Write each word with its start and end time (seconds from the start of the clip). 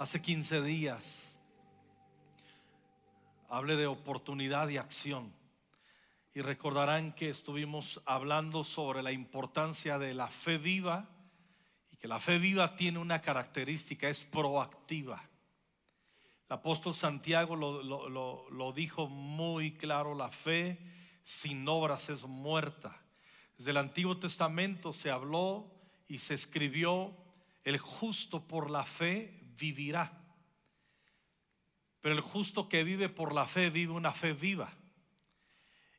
Hace 0.00 0.22
15 0.22 0.62
días 0.62 1.36
hablé 3.50 3.76
de 3.76 3.86
oportunidad 3.86 4.66
y 4.70 4.78
acción. 4.78 5.30
Y 6.32 6.40
recordarán 6.40 7.12
que 7.12 7.28
estuvimos 7.28 8.00
hablando 8.06 8.64
sobre 8.64 9.02
la 9.02 9.12
importancia 9.12 9.98
de 9.98 10.14
la 10.14 10.28
fe 10.28 10.56
viva 10.56 11.06
y 11.90 11.98
que 11.98 12.08
la 12.08 12.18
fe 12.18 12.38
viva 12.38 12.76
tiene 12.76 12.98
una 12.98 13.20
característica, 13.20 14.08
es 14.08 14.22
proactiva. 14.22 15.22
El 16.48 16.54
apóstol 16.54 16.94
Santiago 16.94 17.54
lo, 17.54 18.48
lo 18.48 18.72
dijo 18.72 19.06
muy 19.06 19.72
claro, 19.72 20.14
la 20.14 20.30
fe 20.30 20.78
sin 21.22 21.68
obras 21.68 22.08
es 22.08 22.24
muerta. 22.24 22.98
Desde 23.58 23.72
el 23.72 23.76
Antiguo 23.76 24.16
Testamento 24.16 24.94
se 24.94 25.10
habló 25.10 25.70
y 26.08 26.20
se 26.20 26.32
escribió, 26.32 27.14
el 27.64 27.76
justo 27.76 28.48
por 28.48 28.70
la 28.70 28.86
fe 28.86 29.39
vivirá. 29.60 30.10
Pero 32.00 32.14
el 32.14 32.22
justo 32.22 32.68
que 32.68 32.82
vive 32.82 33.10
por 33.10 33.34
la 33.34 33.46
fe 33.46 33.68
vive 33.68 33.92
una 33.92 34.12
fe 34.12 34.32
viva. 34.32 34.72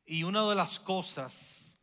Y 0.05 0.23
una 0.23 0.47
de 0.49 0.55
las 0.55 0.79
cosas 0.79 1.79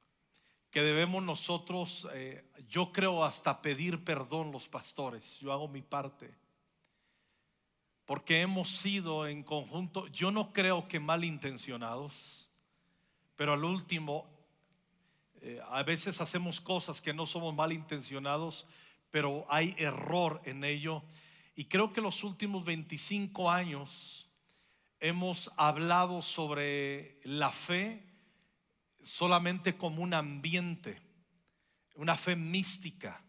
que 0.70 0.82
debemos 0.82 1.22
nosotros, 1.22 2.08
eh, 2.12 2.44
yo 2.68 2.92
creo 2.92 3.24
hasta 3.24 3.62
pedir 3.62 4.04
perdón 4.04 4.52
los 4.52 4.68
pastores, 4.68 5.38
yo 5.38 5.52
hago 5.52 5.68
mi 5.68 5.80
parte, 5.80 6.34
porque 8.04 8.42
hemos 8.42 8.68
sido 8.68 9.26
en 9.26 9.42
conjunto, 9.42 10.08
yo 10.08 10.30
no 10.30 10.52
creo 10.52 10.86
que 10.88 11.00
malintencionados, 11.00 12.50
pero 13.34 13.54
al 13.54 13.64
último, 13.64 14.28
eh, 15.40 15.60
a 15.70 15.82
veces 15.84 16.20
hacemos 16.20 16.60
cosas 16.60 17.00
que 17.00 17.14
no 17.14 17.24
somos 17.24 17.54
malintencionados, 17.54 18.66
pero 19.10 19.46
hay 19.48 19.74
error 19.78 20.40
en 20.44 20.64
ello. 20.64 21.02
Y 21.58 21.64
creo 21.64 21.92
que 21.92 22.00
los 22.00 22.22
últimos 22.22 22.64
25 22.64 23.50
años 23.50 24.30
hemos 25.00 25.50
hablado 25.56 26.22
sobre 26.22 27.18
la 27.24 27.50
fe 27.50 28.06
solamente 29.02 29.76
como 29.76 30.04
un 30.04 30.14
ambiente, 30.14 31.02
una 31.96 32.16
fe 32.16 32.36
mística. 32.36 33.24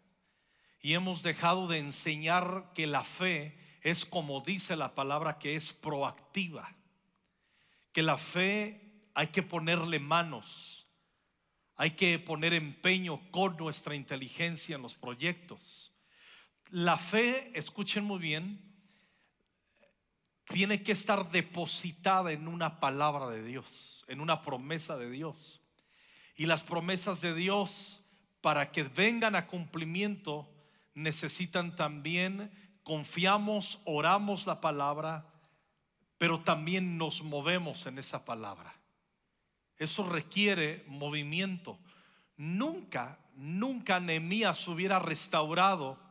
Y 0.80 0.94
hemos 0.94 1.24
dejado 1.24 1.66
de 1.66 1.80
enseñar 1.80 2.72
que 2.76 2.86
la 2.86 3.04
fe 3.04 3.58
es 3.82 4.06
como 4.06 4.42
dice 4.42 4.76
la 4.76 4.94
palabra, 4.94 5.40
que 5.40 5.56
es 5.56 5.74
proactiva. 5.74 6.76
Que 7.94 8.04
la 8.04 8.20
fe 8.20 9.10
hay 9.16 9.30
que 9.30 9.42
ponerle 9.42 9.98
manos, 9.98 10.86
hay 11.76 11.96
que 11.96 12.20
poner 12.20 12.54
empeño 12.54 13.32
con 13.32 13.58
nuestra 13.58 13.96
inteligencia 13.96 14.76
en 14.76 14.84
los 14.84 14.94
proyectos. 14.94 15.90
La 16.72 16.98
fe, 16.98 17.52
escuchen 17.58 18.04
muy 18.04 18.20
bien, 18.20 18.62
tiene 20.50 20.84
que 20.84 20.92
estar 20.92 21.32
depositada 21.32 22.32
en 22.32 22.48
una 22.48 22.80
palabra 22.80 23.28
de 23.30 23.44
Dios, 23.44 24.06
en 24.08 24.20
una 24.22 24.42
promesa 24.42 24.98
de 24.98 25.10
Dios. 25.10 25.62
Y 26.36 26.46
las 26.46 26.64
promesas 26.64 27.22
de 27.22 27.34
Dios, 27.34 28.02
para 28.42 28.72
que 28.72 28.84
vengan 28.84 29.36
a 29.36 29.48
cumplimiento, 29.48 30.48
necesitan 30.94 31.76
también, 31.76 32.52
confiamos, 32.84 33.82
oramos 33.86 34.46
la 34.46 34.62
palabra, 34.62 35.26
pero 36.18 36.42
también 36.42 36.98
nos 36.98 37.24
movemos 37.24 37.88
en 37.88 37.98
esa 37.98 38.26
palabra. 38.26 38.76
Eso 39.78 40.08
requiere 40.08 40.84
movimiento. 40.88 41.80
Nunca, 42.38 43.20
nunca 43.36 44.00
Nehemías 44.00 44.68
hubiera 44.68 45.00
restaurado 45.00 46.09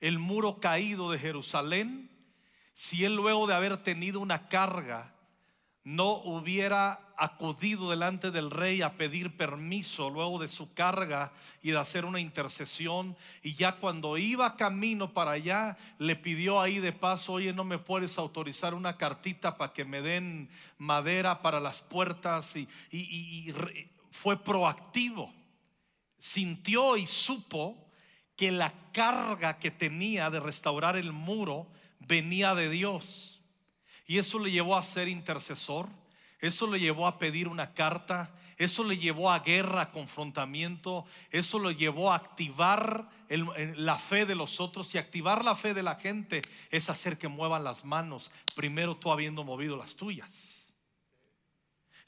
el 0.00 0.18
muro 0.18 0.60
caído 0.60 1.10
de 1.10 1.18
Jerusalén 1.18 2.10
si 2.72 3.04
él 3.04 3.14
luego 3.14 3.46
de 3.46 3.54
haber 3.54 3.76
tenido 3.76 4.20
una 4.20 4.48
carga 4.48 5.14
no 5.84 6.12
hubiera 6.12 7.12
acudido 7.16 7.90
delante 7.90 8.30
del 8.30 8.50
rey 8.50 8.80
a 8.80 8.96
pedir 8.96 9.36
permiso 9.36 10.08
luego 10.08 10.38
de 10.38 10.48
su 10.48 10.72
carga 10.72 11.32
y 11.62 11.70
de 11.70 11.78
hacer 11.78 12.06
una 12.06 12.20
intercesión. 12.20 13.16
Y 13.42 13.54
ya 13.54 13.76
cuando 13.76 14.16
iba 14.16 14.56
camino 14.56 15.12
para 15.12 15.32
allá, 15.32 15.76
le 15.98 16.16
pidió 16.16 16.60
ahí 16.60 16.78
de 16.78 16.92
paso, 16.92 17.34
oye, 17.34 17.52
no 17.52 17.64
me 17.64 17.78
puedes 17.78 18.16
autorizar 18.16 18.72
una 18.72 18.96
cartita 18.96 19.58
para 19.58 19.72
que 19.72 19.84
me 19.84 20.00
den 20.00 20.48
madera 20.78 21.42
para 21.42 21.60
las 21.60 21.80
puertas. 21.80 22.56
Y, 22.56 22.66
y 22.90 23.54
fue 24.10 24.42
proactivo. 24.42 25.32
Sintió 26.18 26.96
y 26.96 27.04
supo 27.04 27.89
que 28.40 28.50
la 28.50 28.72
carga 28.92 29.58
que 29.58 29.70
tenía 29.70 30.30
de 30.30 30.40
restaurar 30.40 30.96
el 30.96 31.12
muro 31.12 31.66
venía 31.98 32.54
de 32.54 32.70
Dios. 32.70 33.42
Y 34.06 34.16
eso 34.16 34.38
le 34.38 34.50
llevó 34.50 34.78
a 34.78 34.82
ser 34.82 35.08
intercesor, 35.08 35.90
eso 36.38 36.66
le 36.66 36.80
llevó 36.80 37.06
a 37.06 37.18
pedir 37.18 37.48
una 37.48 37.74
carta, 37.74 38.34
eso 38.56 38.82
le 38.82 38.96
llevó 38.96 39.30
a 39.30 39.40
guerra, 39.40 39.90
confrontamiento, 39.90 41.04
eso 41.30 41.58
lo 41.58 41.70
llevó 41.70 42.12
a 42.12 42.16
activar 42.16 43.10
la 43.28 43.96
fe 43.96 44.24
de 44.24 44.34
los 44.34 44.58
otros 44.58 44.94
y 44.94 44.96
activar 44.96 45.44
la 45.44 45.54
fe 45.54 45.74
de 45.74 45.82
la 45.82 45.96
gente 45.96 46.40
es 46.70 46.88
hacer 46.88 47.18
que 47.18 47.28
muevan 47.28 47.62
las 47.62 47.84
manos, 47.84 48.32
primero 48.56 48.96
tú 48.96 49.12
habiendo 49.12 49.44
movido 49.44 49.76
las 49.76 49.96
tuyas. 49.96 50.72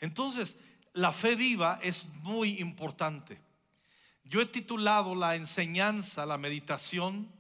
Entonces, 0.00 0.58
la 0.94 1.12
fe 1.12 1.34
viva 1.34 1.78
es 1.82 2.06
muy 2.22 2.58
importante. 2.58 3.51
Yo 4.24 4.40
he 4.40 4.46
titulado 4.46 5.14
la 5.14 5.36
enseñanza, 5.36 6.26
la 6.26 6.38
meditación, 6.38 7.30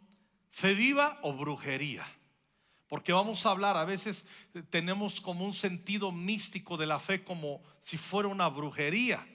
fe 0.50 0.74
viva 0.74 1.18
o 1.22 1.32
brujería. 1.32 2.06
Porque 2.88 3.12
vamos 3.12 3.46
a 3.46 3.50
hablar, 3.50 3.78
a 3.78 3.86
veces 3.86 4.28
tenemos 4.68 5.20
como 5.20 5.46
un 5.46 5.54
sentido 5.54 6.12
místico 6.12 6.76
de 6.76 6.84
la 6.84 7.00
fe 7.00 7.24
como 7.24 7.62
si 7.80 7.96
fuera 7.96 8.28
una 8.28 8.48
brujería. 8.48 9.26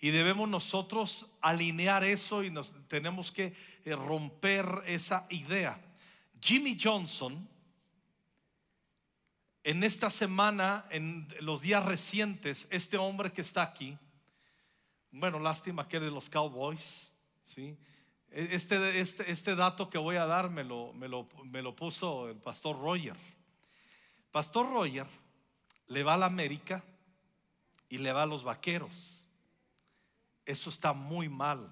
Y 0.00 0.10
debemos 0.10 0.48
nosotros 0.48 1.26
alinear 1.42 2.04
eso 2.04 2.42
y 2.42 2.50
nos 2.50 2.72
tenemos 2.88 3.30
que 3.30 3.54
eh, 3.84 3.94
romper 3.94 4.66
esa 4.86 5.26
idea. 5.28 5.78
Jimmy 6.40 6.76
Johnson, 6.82 7.48
en 9.62 9.84
esta 9.84 10.10
semana, 10.10 10.86
en 10.90 11.28
los 11.40 11.60
días 11.60 11.84
recientes, 11.84 12.66
este 12.70 12.96
hombre 12.96 13.30
que 13.30 13.42
está 13.42 13.62
aquí, 13.62 13.96
bueno, 15.12 15.38
lástima 15.38 15.86
que 15.86 16.00
de 16.00 16.10
los 16.10 16.28
Cowboys, 16.28 17.12
¿sí? 17.44 17.76
Este, 18.30 19.00
este, 19.00 19.30
este, 19.30 19.54
dato 19.54 19.90
que 19.90 19.98
voy 19.98 20.16
a 20.16 20.24
dar 20.24 20.48
me 20.48 20.64
lo, 20.64 20.94
me, 20.94 21.06
lo, 21.06 21.28
me 21.44 21.60
lo 21.60 21.76
puso 21.76 22.30
el 22.30 22.36
pastor 22.36 22.80
Roger. 22.80 23.16
Pastor 24.30 24.70
Roger 24.70 25.06
le 25.88 26.02
va 26.02 26.14
a 26.14 26.16
la 26.16 26.26
América 26.26 26.82
y 27.90 27.98
le 27.98 28.10
va 28.10 28.22
a 28.22 28.26
los 28.26 28.42
vaqueros. 28.42 29.26
Eso 30.46 30.70
está 30.70 30.94
muy 30.94 31.28
mal. 31.28 31.70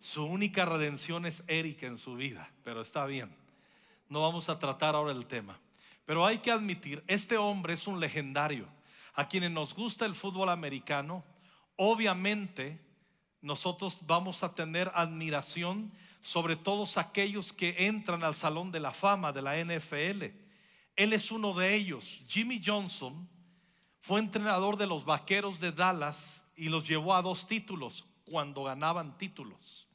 Su 0.00 0.24
única 0.24 0.64
redención 0.64 1.26
es 1.26 1.44
Erika 1.46 1.86
en 1.86 1.98
su 1.98 2.14
vida, 2.14 2.50
pero 2.62 2.80
está 2.80 3.04
bien. 3.04 3.36
No 4.08 4.22
vamos 4.22 4.48
a 4.48 4.58
tratar 4.58 4.94
ahora 4.94 5.12
el 5.12 5.26
tema. 5.26 5.60
Pero 6.06 6.24
hay 6.24 6.38
que 6.38 6.50
admitir, 6.50 7.04
este 7.06 7.36
hombre 7.36 7.74
es 7.74 7.86
un 7.86 8.00
legendario. 8.00 8.66
A 9.14 9.28
quienes 9.28 9.50
nos 9.50 9.74
gusta 9.74 10.06
el 10.06 10.14
fútbol 10.14 10.48
americano, 10.48 11.24
obviamente 11.76 12.80
nosotros 13.40 14.00
vamos 14.06 14.42
a 14.42 14.54
tener 14.54 14.90
admiración 14.94 15.92
sobre 16.22 16.56
todos 16.56 16.96
aquellos 16.96 17.52
que 17.52 17.86
entran 17.86 18.24
al 18.24 18.34
Salón 18.34 18.72
de 18.72 18.80
la 18.80 18.92
Fama 18.92 19.32
de 19.32 19.42
la 19.42 19.56
NFL. 19.62 20.24
Él 20.96 21.12
es 21.12 21.30
uno 21.30 21.52
de 21.52 21.74
ellos. 21.74 22.24
Jimmy 22.26 22.62
Johnson 22.64 23.28
fue 24.00 24.20
entrenador 24.20 24.76
de 24.76 24.86
los 24.86 25.04
Vaqueros 25.04 25.60
de 25.60 25.72
Dallas 25.72 26.46
y 26.56 26.68
los 26.68 26.88
llevó 26.88 27.14
a 27.14 27.22
dos 27.22 27.46
títulos 27.46 28.06
cuando 28.24 28.64
ganaban 28.64 29.18
títulos. 29.18 29.88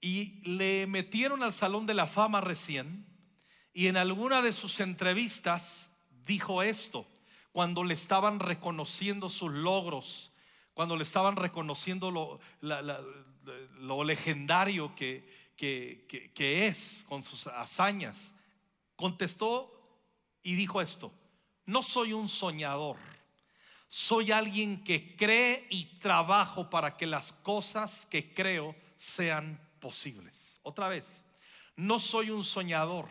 Y 0.00 0.40
le 0.48 0.86
metieron 0.86 1.42
al 1.42 1.52
Salón 1.52 1.86
de 1.86 1.94
la 1.94 2.06
Fama 2.06 2.40
recién 2.40 3.06
y 3.72 3.86
en 3.86 3.96
alguna 3.96 4.42
de 4.42 4.52
sus 4.52 4.80
entrevistas 4.80 5.92
dijo 6.24 6.62
esto, 6.62 7.06
cuando 7.58 7.82
le 7.82 7.94
estaban 7.94 8.38
reconociendo 8.38 9.28
sus 9.28 9.50
logros 9.50 10.32
cuando 10.78 10.94
le 10.94 11.02
estaban 11.02 11.34
reconociendo 11.34 12.12
lo, 12.60 14.04
legendario 14.04 14.94
que, 14.94 15.52
que, 15.56 16.30
que 16.32 16.68
es 16.68 17.04
con 17.08 17.24
sus 17.24 17.48
hazañas, 17.48 18.36
contestó 18.94 19.72
y 20.44 20.54
dijo 20.54 20.80
esto, 20.80 21.12
no 21.66 21.82
soy 21.82 22.12
un 22.12 22.28
soñador, 22.28 22.96
soy 23.88 24.30
alguien 24.30 24.84
que 24.84 25.16
cree 25.16 25.66
y 25.68 25.98
trabajo 25.98 26.70
para 26.70 26.96
que 26.96 27.08
las 27.08 27.32
cosas 27.32 28.06
que 28.06 28.32
creo 28.32 28.76
sean 28.96 29.60
posibles. 29.80 30.60
Otra 30.62 30.86
vez, 30.86 31.24
no 31.74 31.98
soy 31.98 32.30
un 32.30 32.44
soñador, 32.44 33.08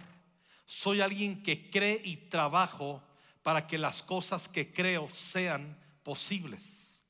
soy 0.65 1.01
alguien 1.01 1.43
que 1.43 1.69
cree 1.69 1.99
y 2.01 2.15
trabajo 2.15 3.03
para 3.47 3.65
que 3.65 3.77
las 3.77 4.03
cosas 4.03 4.49
que 4.49 4.73
creo 4.73 5.09
sean 5.09 5.79
posibles. 6.03 7.01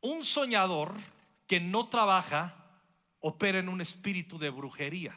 Un 0.00 0.24
soñador 0.24 0.94
que 1.46 1.60
no 1.60 1.90
trabaja 1.90 2.54
opera 3.18 3.58
en 3.58 3.68
un 3.68 3.82
espíritu 3.82 4.38
de 4.38 4.48
brujería. 4.48 5.14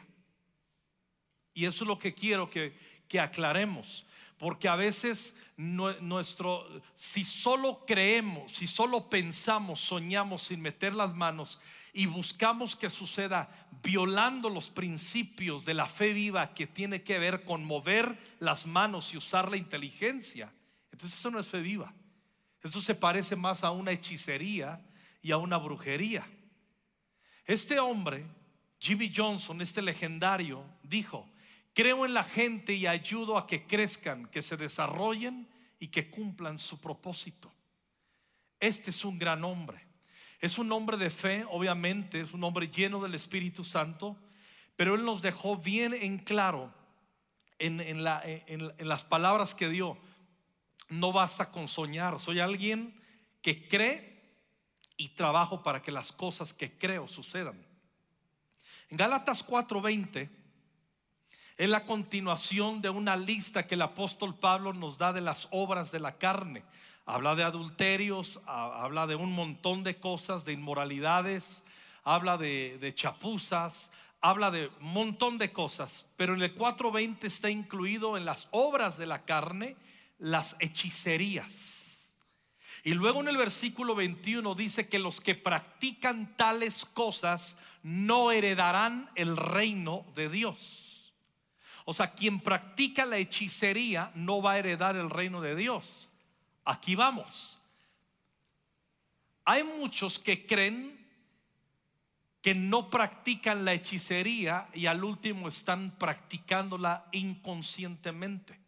Y 1.54 1.64
eso 1.64 1.84
es 1.84 1.88
lo 1.88 1.98
que 1.98 2.12
quiero 2.12 2.50
que, 2.50 2.78
que 3.08 3.20
aclaremos. 3.20 4.04
Porque 4.36 4.68
a 4.68 4.76
veces 4.76 5.34
nuestro, 5.56 6.68
si 6.94 7.24
solo 7.24 7.86
creemos, 7.86 8.52
si 8.52 8.66
solo 8.66 9.08
pensamos, 9.08 9.80
soñamos 9.80 10.42
sin 10.42 10.60
meter 10.60 10.94
las 10.94 11.14
manos 11.14 11.58
y 11.94 12.06
buscamos 12.06 12.74
que 12.74 12.90
suceda 12.90 13.48
violando 13.82 14.50
los 14.50 14.68
principios 14.68 15.64
de 15.64 15.74
la 15.74 15.86
fe 15.86 16.12
viva 16.12 16.52
que 16.52 16.66
tiene 16.66 17.02
que 17.02 17.18
ver 17.20 17.44
con 17.44 17.64
mover 17.64 18.18
las 18.40 18.66
manos 18.66 19.14
y 19.14 19.16
usar 19.16 19.48
la 19.48 19.56
inteligencia, 19.56 20.52
entonces 20.90 21.18
eso 21.18 21.30
no 21.30 21.38
es 21.38 21.48
fe 21.48 21.60
viva. 21.60 21.94
Eso 22.62 22.80
se 22.80 22.94
parece 22.94 23.36
más 23.36 23.62
a 23.62 23.70
una 23.70 23.92
hechicería 23.92 24.80
y 25.22 25.30
a 25.30 25.36
una 25.36 25.58
brujería. 25.58 26.26
Este 27.44 27.78
hombre, 27.78 28.26
Jimmy 28.80 29.12
Johnson, 29.14 29.60
este 29.60 29.82
legendario, 29.82 30.64
dijo, 30.82 31.28
creo 31.74 32.06
en 32.06 32.14
la 32.14 32.24
gente 32.24 32.72
y 32.72 32.86
ayudo 32.86 33.36
a 33.36 33.46
que 33.46 33.66
crezcan, 33.66 34.26
que 34.26 34.40
se 34.40 34.56
desarrollen 34.56 35.46
y 35.78 35.88
que 35.88 36.10
cumplan 36.10 36.56
su 36.56 36.80
propósito. 36.80 37.52
Este 38.58 38.90
es 38.90 39.04
un 39.04 39.18
gran 39.18 39.44
hombre. 39.44 39.83
Es 40.44 40.58
un 40.58 40.70
hombre 40.72 40.98
de 40.98 41.08
fe, 41.08 41.46
obviamente, 41.50 42.20
es 42.20 42.34
un 42.34 42.44
hombre 42.44 42.68
lleno 42.68 43.00
del 43.00 43.14
Espíritu 43.14 43.64
Santo, 43.64 44.14
pero 44.76 44.94
él 44.94 45.02
nos 45.02 45.22
dejó 45.22 45.56
bien 45.56 45.94
en 45.94 46.18
claro 46.18 46.70
en, 47.58 48.04
las 48.04 49.04
palabras 49.04 49.54
que 49.54 49.70
dio. 49.70 49.96
No 50.90 51.12
basta 51.12 51.50
con 51.50 51.66
soñar, 51.66 52.20
soy 52.20 52.40
alguien 52.40 52.94
que 53.40 53.66
cree 53.68 54.20
y 54.98 55.08
trabajo 55.14 55.62
para 55.62 55.80
que 55.80 55.90
las 55.90 56.12
cosas 56.12 56.52
que 56.52 56.76
creo 56.76 57.08
sucedan. 57.08 57.66
En 58.90 58.98
Gálatas 58.98 59.48
4:20 59.48 60.28
es 61.56 61.68
la 61.70 61.86
continuación 61.86 62.82
de 62.82 62.90
una 62.90 63.16
lista 63.16 63.66
que 63.66 63.76
el 63.76 63.82
apóstol 63.82 64.38
Pablo 64.38 64.74
nos 64.74 64.98
da 64.98 65.14
de 65.14 65.22
las 65.22 65.48
obras 65.52 65.90
de 65.90 66.00
la 66.00 66.18
carne. 66.18 66.64
Habla 67.06 67.34
de 67.34 67.44
adulterios, 67.44 68.40
habla 68.46 69.06
de 69.06 69.14
un 69.14 69.32
montón 69.32 69.84
de 69.84 69.96
cosas, 69.96 70.44
de 70.44 70.52
inmoralidades, 70.52 71.64
habla 72.02 72.38
de, 72.38 72.92
chapuzas, 72.94 73.92
habla 74.22 74.50
de 74.50 74.70
un 74.80 74.92
montón 74.92 75.36
de 75.36 75.52
cosas. 75.52 76.06
Pero 76.16 76.34
en 76.34 76.42
el 76.42 76.54
4.20 76.54 77.24
está 77.24 77.50
incluido 77.50 78.16
en 78.16 78.24
las 78.24 78.48
obras 78.52 78.96
de 78.96 79.06
la 79.06 79.24
carne 79.24 79.76
las 80.18 80.56
hechicerías. 80.60 82.14
Y 82.84 82.94
luego 82.94 83.20
en 83.20 83.28
el 83.28 83.36
versículo 83.36 83.94
21 83.94 84.54
dice 84.54 84.88
que 84.88 84.98
los 84.98 85.20
que 85.20 85.34
practican 85.34 86.34
tales 86.36 86.84
cosas 86.84 87.58
no 87.82 88.32
heredarán 88.32 89.10
el 89.14 89.36
reino 89.36 90.06
de 90.14 90.30
Dios. 90.30 91.12
O 91.84 91.92
sea, 91.92 92.14
quien 92.14 92.40
practica 92.40 93.04
la 93.04 93.18
hechicería 93.18 94.10
no 94.14 94.40
va 94.40 94.52
a 94.52 94.58
heredar 94.58 94.96
el 94.96 95.10
reino 95.10 95.42
de 95.42 95.54
Dios. 95.54 96.08
Aquí 96.64 96.94
vamos. 96.94 97.60
Hay 99.44 99.62
muchos 99.62 100.18
que 100.18 100.46
creen 100.46 101.04
que 102.40 102.54
no 102.54 102.90
practican 102.90 103.64
la 103.64 103.72
hechicería 103.72 104.68
y 104.74 104.86
al 104.86 105.02
último 105.02 105.48
están 105.48 105.92
practicándola 105.98 107.06
inconscientemente. 107.12 108.60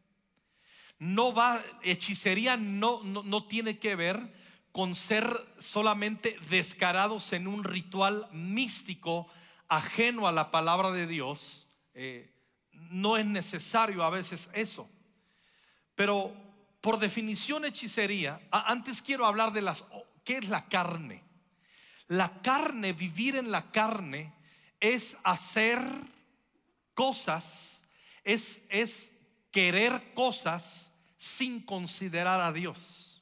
No 0.98 1.34
va, 1.34 1.62
hechicería 1.82 2.56
no, 2.56 3.02
no, 3.02 3.44
tiene 3.44 3.78
que 3.78 3.94
ver 3.94 4.32
con 4.72 4.94
ser 4.94 5.28
solamente 5.58 6.38
descarados 6.48 7.34
en 7.34 7.46
un 7.46 7.64
ritual 7.64 8.28
místico 8.32 9.26
ajeno 9.68 10.26
a 10.26 10.32
la 10.32 10.50
palabra 10.50 10.90
de 10.90 11.06
Dios. 11.06 11.66
Eh, 11.92 12.30
no 12.90 13.18
es 13.18 13.26
necesario 13.26 14.04
a 14.04 14.10
veces 14.10 14.50
eso. 14.54 14.88
Pero 15.94 16.34
por 16.86 17.00
definición 17.00 17.64
hechicería, 17.64 18.40
antes 18.52 19.02
quiero 19.02 19.26
hablar 19.26 19.52
de 19.52 19.60
las 19.60 19.82
qué 20.22 20.36
es 20.36 20.48
la 20.48 20.68
carne. 20.68 21.24
La 22.06 22.40
carne, 22.42 22.92
vivir 22.92 23.34
en 23.34 23.50
la 23.50 23.72
carne 23.72 24.32
es 24.78 25.18
hacer 25.24 25.80
cosas, 26.94 27.84
es 28.22 28.62
es 28.68 29.10
querer 29.50 30.14
cosas 30.14 30.92
sin 31.16 31.60
considerar 31.60 32.40
a 32.40 32.52
Dios. 32.52 33.20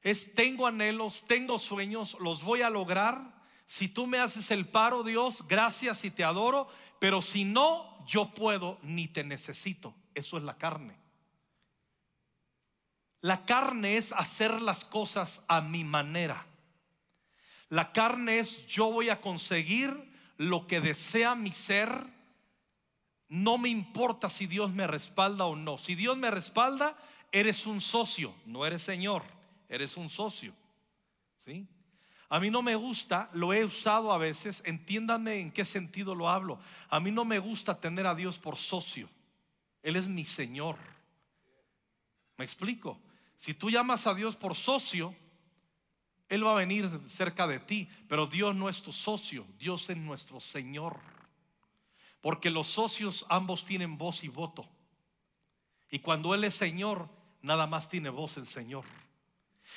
Es 0.00 0.32
tengo 0.32 0.66
anhelos, 0.66 1.26
tengo 1.26 1.58
sueños, 1.58 2.16
los 2.18 2.42
voy 2.42 2.62
a 2.62 2.70
lograr. 2.70 3.44
Si 3.66 3.88
tú 3.88 4.06
me 4.06 4.20
haces 4.20 4.50
el 4.50 4.66
paro, 4.66 5.02
Dios, 5.02 5.46
gracias 5.46 6.02
y 6.06 6.10
te 6.10 6.24
adoro, 6.24 6.66
pero 6.98 7.20
si 7.20 7.44
no, 7.44 8.06
yo 8.06 8.32
puedo 8.32 8.78
ni 8.82 9.06
te 9.06 9.22
necesito. 9.22 9.94
Eso 10.14 10.38
es 10.38 10.44
la 10.44 10.56
carne. 10.56 11.07
La 13.20 13.44
carne 13.44 13.96
es 13.96 14.12
hacer 14.12 14.62
las 14.62 14.84
cosas 14.84 15.44
a 15.48 15.60
mi 15.60 15.84
manera. 15.84 16.46
La 17.68 17.92
carne 17.92 18.38
es 18.38 18.66
yo 18.66 18.90
voy 18.90 19.08
a 19.08 19.20
conseguir 19.20 19.92
lo 20.36 20.66
que 20.66 20.80
desea 20.80 21.34
mi 21.34 21.52
ser. 21.52 21.90
No 23.28 23.58
me 23.58 23.68
importa 23.68 24.30
si 24.30 24.46
Dios 24.46 24.70
me 24.70 24.86
respalda 24.86 25.44
o 25.44 25.56
no. 25.56 25.78
Si 25.78 25.94
Dios 25.94 26.16
me 26.16 26.30
respalda, 26.30 26.96
eres 27.32 27.66
un 27.66 27.80
socio, 27.80 28.34
no 28.46 28.64
eres 28.64 28.82
Señor, 28.82 29.22
eres 29.68 29.96
un 29.96 30.08
socio. 30.08 30.54
¿Sí? 31.44 31.66
A 32.30 32.40
mí 32.40 32.50
no 32.50 32.62
me 32.62 32.76
gusta, 32.76 33.30
lo 33.32 33.52
he 33.52 33.64
usado 33.64 34.12
a 34.12 34.18
veces, 34.18 34.62
entiéndame 34.66 35.40
en 35.40 35.50
qué 35.50 35.64
sentido 35.64 36.14
lo 36.14 36.28
hablo. 36.28 36.60
A 36.88 37.00
mí 37.00 37.10
no 37.10 37.24
me 37.24 37.38
gusta 37.38 37.80
tener 37.80 38.06
a 38.06 38.14
Dios 38.14 38.38
por 38.38 38.56
socio. 38.56 39.08
Él 39.82 39.96
es 39.96 40.06
mi 40.06 40.24
Señor. 40.24 40.76
¿Me 42.36 42.44
explico? 42.44 42.98
Si 43.38 43.54
tú 43.54 43.70
llamas 43.70 44.08
a 44.08 44.14
Dios 44.14 44.34
por 44.34 44.56
socio, 44.56 45.14
Él 46.28 46.44
va 46.44 46.52
a 46.52 46.56
venir 46.56 46.90
cerca 47.06 47.46
de 47.46 47.60
ti, 47.60 47.88
pero 48.08 48.26
Dios 48.26 48.52
no 48.52 48.68
es 48.68 48.82
tu 48.82 48.92
socio, 48.92 49.46
Dios 49.60 49.88
es 49.90 49.96
nuestro 49.96 50.40
Señor. 50.40 50.98
Porque 52.20 52.50
los 52.50 52.66
socios 52.66 53.24
ambos 53.28 53.64
tienen 53.64 53.96
voz 53.96 54.24
y 54.24 54.28
voto. 54.28 54.68
Y 55.88 56.00
cuando 56.00 56.34
Él 56.34 56.42
es 56.42 56.54
Señor, 56.54 57.08
nada 57.40 57.68
más 57.68 57.88
tiene 57.88 58.08
voz 58.08 58.36
el 58.38 58.46
Señor. 58.48 58.84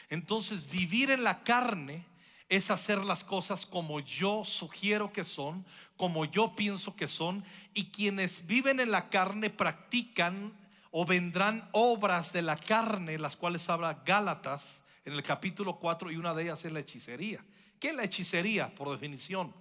Entonces 0.10 0.72
vivir 0.72 1.12
en 1.12 1.24
la 1.24 1.44
carne 1.44 2.04
es 2.50 2.72
hacer 2.72 2.98
las 3.06 3.24
cosas 3.24 3.68
como 3.68 4.00
yo 4.00 4.44
sugiero 4.44 5.14
que 5.14 5.24
son, 5.24 5.64
como 5.98 6.26
yo 6.26 6.56
pienso 6.56 6.96
que 6.96 7.08
son, 7.08 7.46
y 7.76 7.92
quienes 7.92 8.48
viven 8.48 8.80
en 8.80 8.90
la 8.90 9.10
carne 9.10 9.52
practican 9.52 10.52
o 10.92 11.06
vendrán 11.06 11.70
obras 11.72 12.34
de 12.34 12.42
la 12.42 12.58
carne, 12.58 13.18
las 13.18 13.38
cuales 13.38 13.70
habla 13.70 14.04
Gálatas 14.06 14.84
en 15.06 15.14
el 15.14 15.24
capítulo 15.24 15.80
4 15.80 16.12
y 16.12 16.18
una 16.18 16.34
de 16.34 16.44
ellas 16.44 16.64
es 16.66 16.72
la 16.72 16.82
hechicería. 16.82 17.44
¿Qué 17.80 17.90
es 17.90 17.96
la 17.96 18.04
hechicería 18.04 18.76
por 18.76 18.92
definición? 18.92 19.54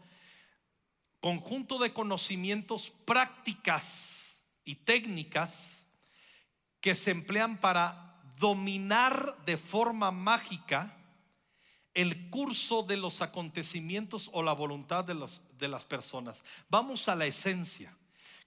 Conjunto 1.20 1.78
de 1.78 1.92
conocimientos 1.92 2.90
prácticas 2.90 4.42
y 4.64 4.74
técnicas 4.74 5.86
que 6.80 6.94
se 6.94 7.12
emplean 7.12 7.58
para 7.58 8.20
dominar 8.36 9.36
de 9.44 9.56
forma 9.56 10.10
mágica 10.10 10.96
el 11.94 12.30
curso 12.30 12.82
de 12.82 12.96
los 12.96 13.22
acontecimientos 13.22 14.30
o 14.32 14.42
la 14.42 14.52
voluntad 14.52 15.04
de, 15.04 15.26
de 15.58 15.68
las 15.68 15.84
personas. 15.84 16.42
Vamos 16.68 17.08
a 17.08 17.14
la 17.14 17.26
esencia. 17.26 17.94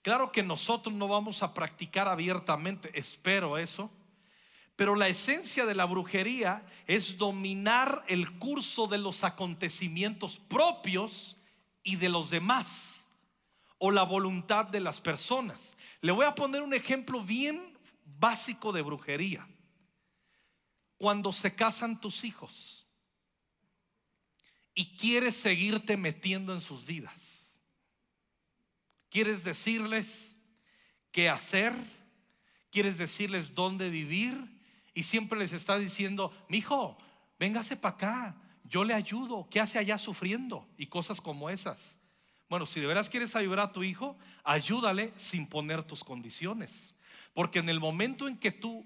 Claro 0.04 0.32
que 0.32 0.44
nosotros 0.44 0.94
no 0.94 1.08
vamos 1.08 1.42
a 1.42 1.54
practicar 1.54 2.08
abiertamente, 2.08 2.92
espero 2.94 3.58
eso, 3.58 3.90
pero 4.76 4.96
la 4.96 5.08
esencia 5.08 5.66
de 5.66 5.74
la 5.74 5.86
brujería 5.86 6.66
es 6.86 7.18
dominar 7.18 8.04
el 8.08 8.38
curso 8.38 8.86
de 8.86 8.98
los 8.98 9.24
acontecimientos 9.24 10.38
propios 10.38 11.38
y 11.84 11.96
de 11.96 12.10
los 12.10 12.30
demás, 12.30 13.08
o 13.78 13.90
la 13.92 14.04
voluntad 14.04 14.66
de 14.66 14.82
las 14.82 15.00
personas. 15.00 15.76
Le 16.02 16.12
voy 16.12 16.26
a 16.26 16.36
poner 16.36 16.62
un 16.62 16.74
ejemplo 16.74 17.22
bien 17.22 17.76
básico 18.20 18.72
de 18.72 18.82
brujería. 18.82 19.48
Cuando 20.98 21.34
se 21.34 21.56
casan 21.56 22.00
tus 22.00 22.24
hijos, 22.24 22.86
y 24.76 24.98
quieres 24.98 25.36
seguirte 25.36 25.98
metiendo 25.98 26.54
en 26.54 26.62
sus 26.62 26.86
vidas. 26.86 27.33
Quieres 29.14 29.44
decirles 29.44 30.40
qué 31.12 31.30
hacer, 31.30 31.72
quieres 32.72 32.98
decirles 32.98 33.54
dónde 33.54 33.92
vivir 33.92 34.36
y 34.96 35.04
siempre 35.04 35.38
les 35.38 35.54
está 35.54 35.78
diciendo, 35.78 36.36
mi 36.50 36.58
hijo, 36.58 36.98
véngase 37.38 37.78
para 37.78 37.94
acá, 37.94 38.36
yo 38.64 38.84
le 38.84 38.96
ayudo, 38.96 39.48
¿qué 39.52 39.60
hace 39.60 39.78
allá 39.78 40.00
sufriendo? 40.00 40.68
Y 40.80 40.88
cosas 40.88 41.22
como 41.22 41.52
esas. 41.52 42.00
Bueno, 42.50 42.66
si 42.66 42.80
de 42.80 42.88
veras 42.88 43.08
quieres 43.08 43.36
ayudar 43.36 43.60
a 43.60 43.72
tu 43.72 43.84
hijo, 43.84 44.18
ayúdale 44.44 45.14
sin 45.16 45.46
poner 45.46 45.84
tus 45.84 46.04
condiciones. 46.04 46.96
Porque 47.36 47.60
en 47.60 47.70
el 47.70 47.80
momento 47.80 48.28
en 48.28 48.36
que 48.36 48.52
tú 48.52 48.84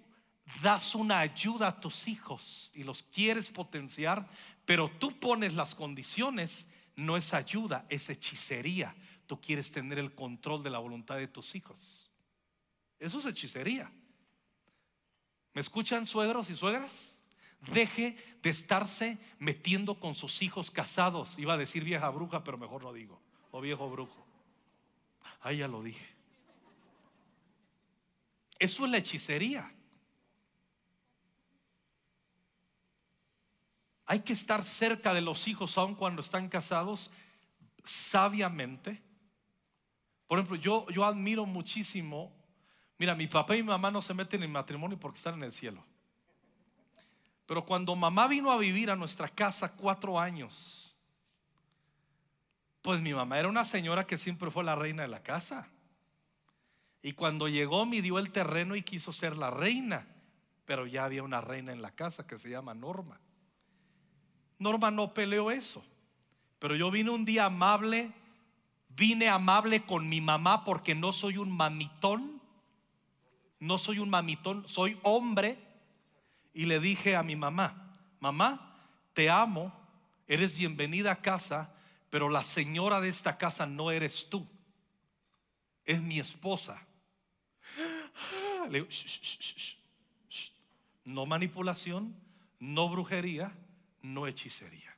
das 0.62 0.94
una 0.94 1.20
ayuda 1.20 1.70
a 1.70 1.80
tus 1.80 2.10
hijos 2.10 2.74
y 2.76 2.84
los 2.84 3.02
quieres 3.02 3.50
potenciar, 3.50 4.28
pero 4.66 4.92
tú 5.00 5.18
pones 5.22 5.54
las 5.54 5.74
condiciones, 5.74 6.68
no 6.98 7.16
es 7.16 7.34
ayuda, 7.34 7.86
es 7.88 8.10
hechicería. 8.10 8.94
Tú 9.28 9.40
quieres 9.40 9.72
tener 9.72 10.00
el 10.00 10.16
control 10.16 10.64
de 10.64 10.70
la 10.70 10.80
voluntad 10.80 11.18
de 11.18 11.28
tus 11.28 11.54
hijos. 11.56 12.10
Eso 12.98 13.20
es 13.20 13.26
hechicería. 13.26 13.92
¿Me 15.54 15.62
escuchan 15.62 16.06
suegros 16.06 16.50
y 16.50 16.56
suegras? 16.56 17.22
Deje 17.72 18.18
de 18.42 18.50
estarse 18.50 19.18
metiendo 19.40 20.00
con 20.00 20.14
sus 20.14 20.42
hijos 20.42 20.72
casados. 20.72 21.38
Iba 21.38 21.54
a 21.54 21.58
decir 21.58 21.84
vieja 21.84 22.10
bruja, 22.10 22.44
pero 22.44 22.58
mejor 22.58 22.84
no 22.84 22.94
digo. 22.94 23.20
O 23.52 23.62
viejo 23.62 23.90
brujo. 23.90 24.26
Ahí 25.42 25.58
ya 25.58 25.68
lo 25.68 25.84
dije. 25.84 26.08
Eso 28.60 28.86
es 28.86 28.92
la 28.92 28.98
hechicería. 28.98 29.72
Hay 34.06 34.22
que 34.22 34.34
estar 34.34 34.64
cerca 34.64 35.14
de 35.14 35.22
los 35.22 35.48
hijos 35.48 35.78
aun 35.78 35.94
cuando 35.94 36.22
están 36.22 36.48
casados 36.48 37.12
sabiamente. 37.84 39.02
Por 40.28 40.40
ejemplo, 40.40 40.58
yo, 40.58 40.86
yo 40.90 41.06
admiro 41.06 41.46
muchísimo, 41.46 42.32
mira, 42.98 43.16
mi 43.16 43.28
papá 43.28 43.56
y 43.56 43.64
mi 43.64 43.70
mamá 43.70 43.90
no 43.90 44.02
se 44.02 44.14
meten 44.14 44.44
en 44.44 44.52
matrimonio 44.52 45.00
porque 45.00 45.18
están 45.18 45.36
en 45.36 45.44
el 45.44 45.52
cielo. 45.52 45.84
Pero 47.46 47.66
cuando 47.66 47.96
mamá 47.96 48.28
vino 48.28 48.52
a 48.52 48.58
vivir 48.58 48.92
a 48.92 48.96
nuestra 48.96 49.30
casa 49.30 49.72
cuatro 49.72 50.20
años, 50.20 50.96
pues 52.82 53.02
mi 53.02 53.14
mamá 53.14 53.40
era 53.40 53.48
una 53.48 53.64
señora 53.64 54.06
que 54.06 54.18
siempre 54.18 54.52
fue 54.52 54.64
la 54.64 54.76
reina 54.76 55.04
de 55.04 55.08
la 55.08 55.24
casa. 55.24 55.68
Y 57.02 57.14
cuando 57.14 57.48
llegó 57.48 57.86
midió 57.86 58.20
el 58.20 58.32
terreno 58.32 58.76
y 58.76 58.82
quiso 58.82 59.14
ser 59.14 59.38
la 59.38 59.50
reina, 59.50 60.08
pero 60.66 60.86
ya 60.86 61.06
había 61.06 61.24
una 61.24 61.40
reina 61.40 61.72
en 61.72 61.82
la 61.82 61.92
casa 61.92 62.28
que 62.28 62.38
se 62.38 62.50
llama 62.50 62.74
Norma. 62.74 63.20
Norma 64.60 64.92
no 64.92 65.14
peleó 65.14 65.52
eso. 65.52 65.86
Pero 66.60 66.76
yo 66.76 66.92
vine 66.92 67.10
un 67.12 67.24
día 67.24 67.46
amable, 67.46 68.12
vine 68.98 69.30
amable 69.30 69.86
con 69.86 70.10
mi 70.10 70.20
mamá 70.22 70.66
porque 70.66 70.96
no 70.96 71.12
soy 71.14 71.38
un 71.38 71.52
mamitón, 71.52 72.42
no 73.60 73.78
soy 73.78 74.00
un 74.00 74.10
mamitón, 74.10 74.68
soy 74.68 75.00
hombre. 75.04 75.60
Y 76.54 76.66
le 76.66 76.80
dije 76.80 77.16
a 77.16 77.22
mi 77.22 77.36
mamá, 77.36 77.96
mamá, 78.20 78.76
te 79.14 79.30
amo, 79.30 79.72
eres 80.28 80.58
bienvenida 80.58 81.12
a 81.12 81.22
casa, 81.22 81.72
pero 82.10 82.30
la 82.30 82.44
señora 82.44 83.00
de 83.00 83.10
esta 83.10 83.38
casa 83.38 83.68
no 83.68 83.92
eres 83.92 84.28
tú, 84.30 84.48
es 85.86 86.02
mi 86.02 86.20
esposa. 86.20 86.82
Le 88.70 88.80
digo, 88.80 88.88
no 91.06 91.28
manipulación, 91.28 92.16
no 92.60 92.90
brujería, 92.90 93.56
no 94.02 94.26
hechicería. 94.26 94.98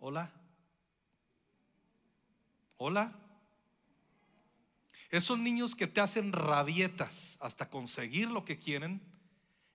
Hola. 0.00 0.37
Hola. 2.80 3.12
Esos 5.10 5.36
niños 5.36 5.74
que 5.74 5.88
te 5.88 6.00
hacen 6.00 6.32
rabietas 6.32 7.36
hasta 7.40 7.68
conseguir 7.68 8.30
lo 8.30 8.44
que 8.44 8.58
quieren, 8.58 9.02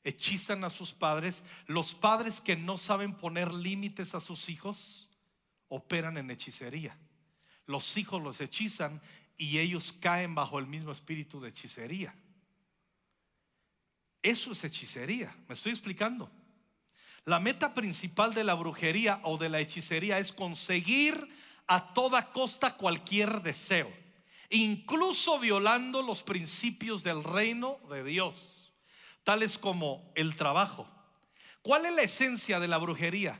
hechizan 0.05 0.63
a 0.63 0.69
sus 0.69 0.93
padres. 0.93 1.43
Los 1.67 1.93
padres 1.93 2.39
que 2.39 2.55
no 2.55 2.77
saben 2.77 3.13
poner 3.13 3.53
límites 3.53 4.15
a 4.15 4.21
sus 4.21 4.47
hijos, 4.47 5.09
operan 5.67 6.17
en 6.17 6.31
hechicería. 6.31 6.97
Los 7.65 7.97
hijos 7.97 8.21
los 8.21 8.39
hechizan 8.39 9.01
y 9.35 9.57
ellos 9.57 9.91
caen 9.91 10.33
bajo 10.33 10.57
el 10.57 10.67
mismo 10.67 10.93
espíritu 10.93 11.41
de 11.41 11.49
hechicería. 11.49 12.15
Eso 14.21 14.53
es 14.53 14.63
hechicería. 14.63 15.35
¿Me 15.49 15.55
estoy 15.55 15.73
explicando? 15.73 16.31
La 17.25 17.39
meta 17.39 17.73
principal 17.73 18.33
de 18.33 18.45
la 18.45 18.53
brujería 18.53 19.19
o 19.23 19.37
de 19.37 19.49
la 19.49 19.59
hechicería 19.59 20.19
es 20.19 20.31
conseguir 20.31 21.27
a 21.67 21.93
toda 21.93 22.31
costa 22.31 22.75
cualquier 22.75 23.41
deseo, 23.41 23.91
incluso 24.49 25.39
violando 25.39 26.01
los 26.01 26.23
principios 26.23 27.03
del 27.03 27.23
reino 27.23 27.79
de 27.89 28.03
Dios, 28.03 28.73
tales 29.23 29.57
como 29.57 30.11
el 30.15 30.35
trabajo. 30.35 30.89
¿Cuál 31.61 31.85
es 31.85 31.95
la 31.95 32.01
esencia 32.01 32.59
de 32.59 32.67
la 32.67 32.77
brujería 32.77 33.39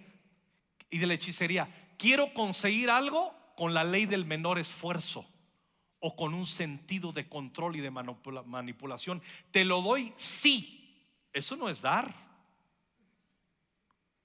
y 0.90 0.98
de 0.98 1.08
la 1.08 1.14
hechicería? 1.16 1.96
Quiero 1.98 2.34
conseguir 2.34 2.90
algo 2.90 3.36
con 3.58 3.74
la 3.74 3.84
ley 3.84 4.06
del 4.06 4.26
menor 4.26 4.60
esfuerzo 4.60 5.30
o 6.00 6.16
con 6.16 6.34
un 6.34 6.46
sentido 6.46 7.12
de 7.12 7.28
control 7.30 7.76
y 7.76 7.82
de 7.82 7.92
manipulación. 7.92 9.22
Te 9.52 9.64
lo 9.66 9.82
doy, 9.82 10.14
sí. 10.16 10.80
Eso 11.32 11.56
no 11.56 11.70
es 11.70 11.82
dar. 11.82 12.14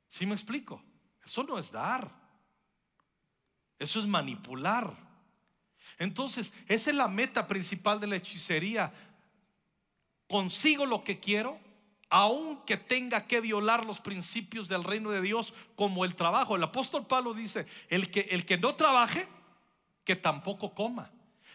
¿Sí 0.09 0.26
me 0.26 0.35
explico? 0.35 0.83
Eso 1.25 1.43
no 1.45 1.59
es 1.59 1.71
dar. 1.71 2.27
Eso 3.78 4.00
es 4.00 4.06
manipular. 4.06 4.92
Entonces, 5.99 6.52
esa 6.66 6.90
es 6.90 6.97
la 6.97 7.08
meta 7.08 7.47
principal 7.47 8.00
de 8.00 8.06
la 8.06 8.16
hechicería. 8.16 8.92
Consigo 10.28 10.87
lo 10.87 11.04
que 11.04 11.18
quiero, 11.18 11.58
aunque 12.11 12.76
tenga 12.76 13.26
que 13.26 13.40
violar 13.40 13.85
los 13.85 14.00
principios 14.00 14.68
del 14.68 14.85
reino 14.85 15.11
de 15.11 15.20
Dios 15.20 15.54
como 15.75 16.04
el 16.04 16.14
trabajo. 16.14 16.56
El 16.56 16.62
apóstol 16.62 17.06
Pablo 17.06 17.35
dice, 17.35 17.66
el 17.88 18.11
que, 18.11 18.20
el 18.30 18.47
que 18.47 18.58
no 18.58 18.75
trabaje, 18.75 19.26
que 20.04 20.16
tampoco 20.16 20.75
coma. 20.75 21.11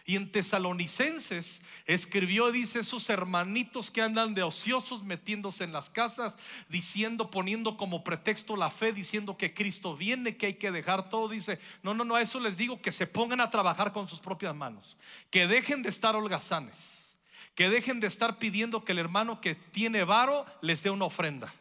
Y 0.06 0.16
en 0.16 0.30
Tesalonicenses 0.30 1.62
escribió, 1.86 2.52
dice, 2.52 2.80
esos 2.80 3.08
hermanitos 3.08 3.90
que 3.90 4.02
andan 4.02 4.34
de 4.34 4.42
ociosos 4.42 5.02
metiéndose 5.02 5.64
en 5.64 5.72
las 5.72 5.88
casas, 5.88 6.36
diciendo, 6.68 7.30
poniendo 7.30 7.78
como 7.78 8.04
pretexto 8.04 8.54
la 8.54 8.70
fe, 8.70 8.92
diciendo 8.92 9.38
que 9.38 9.54
Cristo 9.54 9.96
viene, 9.96 10.36
que 10.36 10.46
hay 10.46 10.54
que 10.54 10.70
dejar 10.70 11.08
todo. 11.08 11.28
Dice, 11.28 11.58
no, 11.82 11.94
no, 11.94 12.04
no, 12.04 12.16
a 12.16 12.22
eso 12.22 12.38
les 12.38 12.58
digo 12.58 12.82
que 12.82 12.92
se 12.92 13.06
pongan 13.06 13.40
a 13.40 13.50
trabajar 13.50 13.94
con 13.94 14.06
sus 14.06 14.20
propias 14.20 14.54
manos, 14.54 14.98
que 15.30 15.46
dejen 15.46 15.82
de 15.82 15.88
estar 15.88 16.14
holgazanes, 16.14 17.16
que 17.54 17.70
dejen 17.70 17.98
de 17.98 18.08
estar 18.08 18.38
pidiendo 18.38 18.84
que 18.84 18.92
el 18.92 18.98
hermano 18.98 19.40
que 19.40 19.54
tiene 19.54 20.04
varo 20.04 20.44
les 20.60 20.82
dé 20.82 20.90
una 20.90 21.06
ofrenda. 21.06 21.54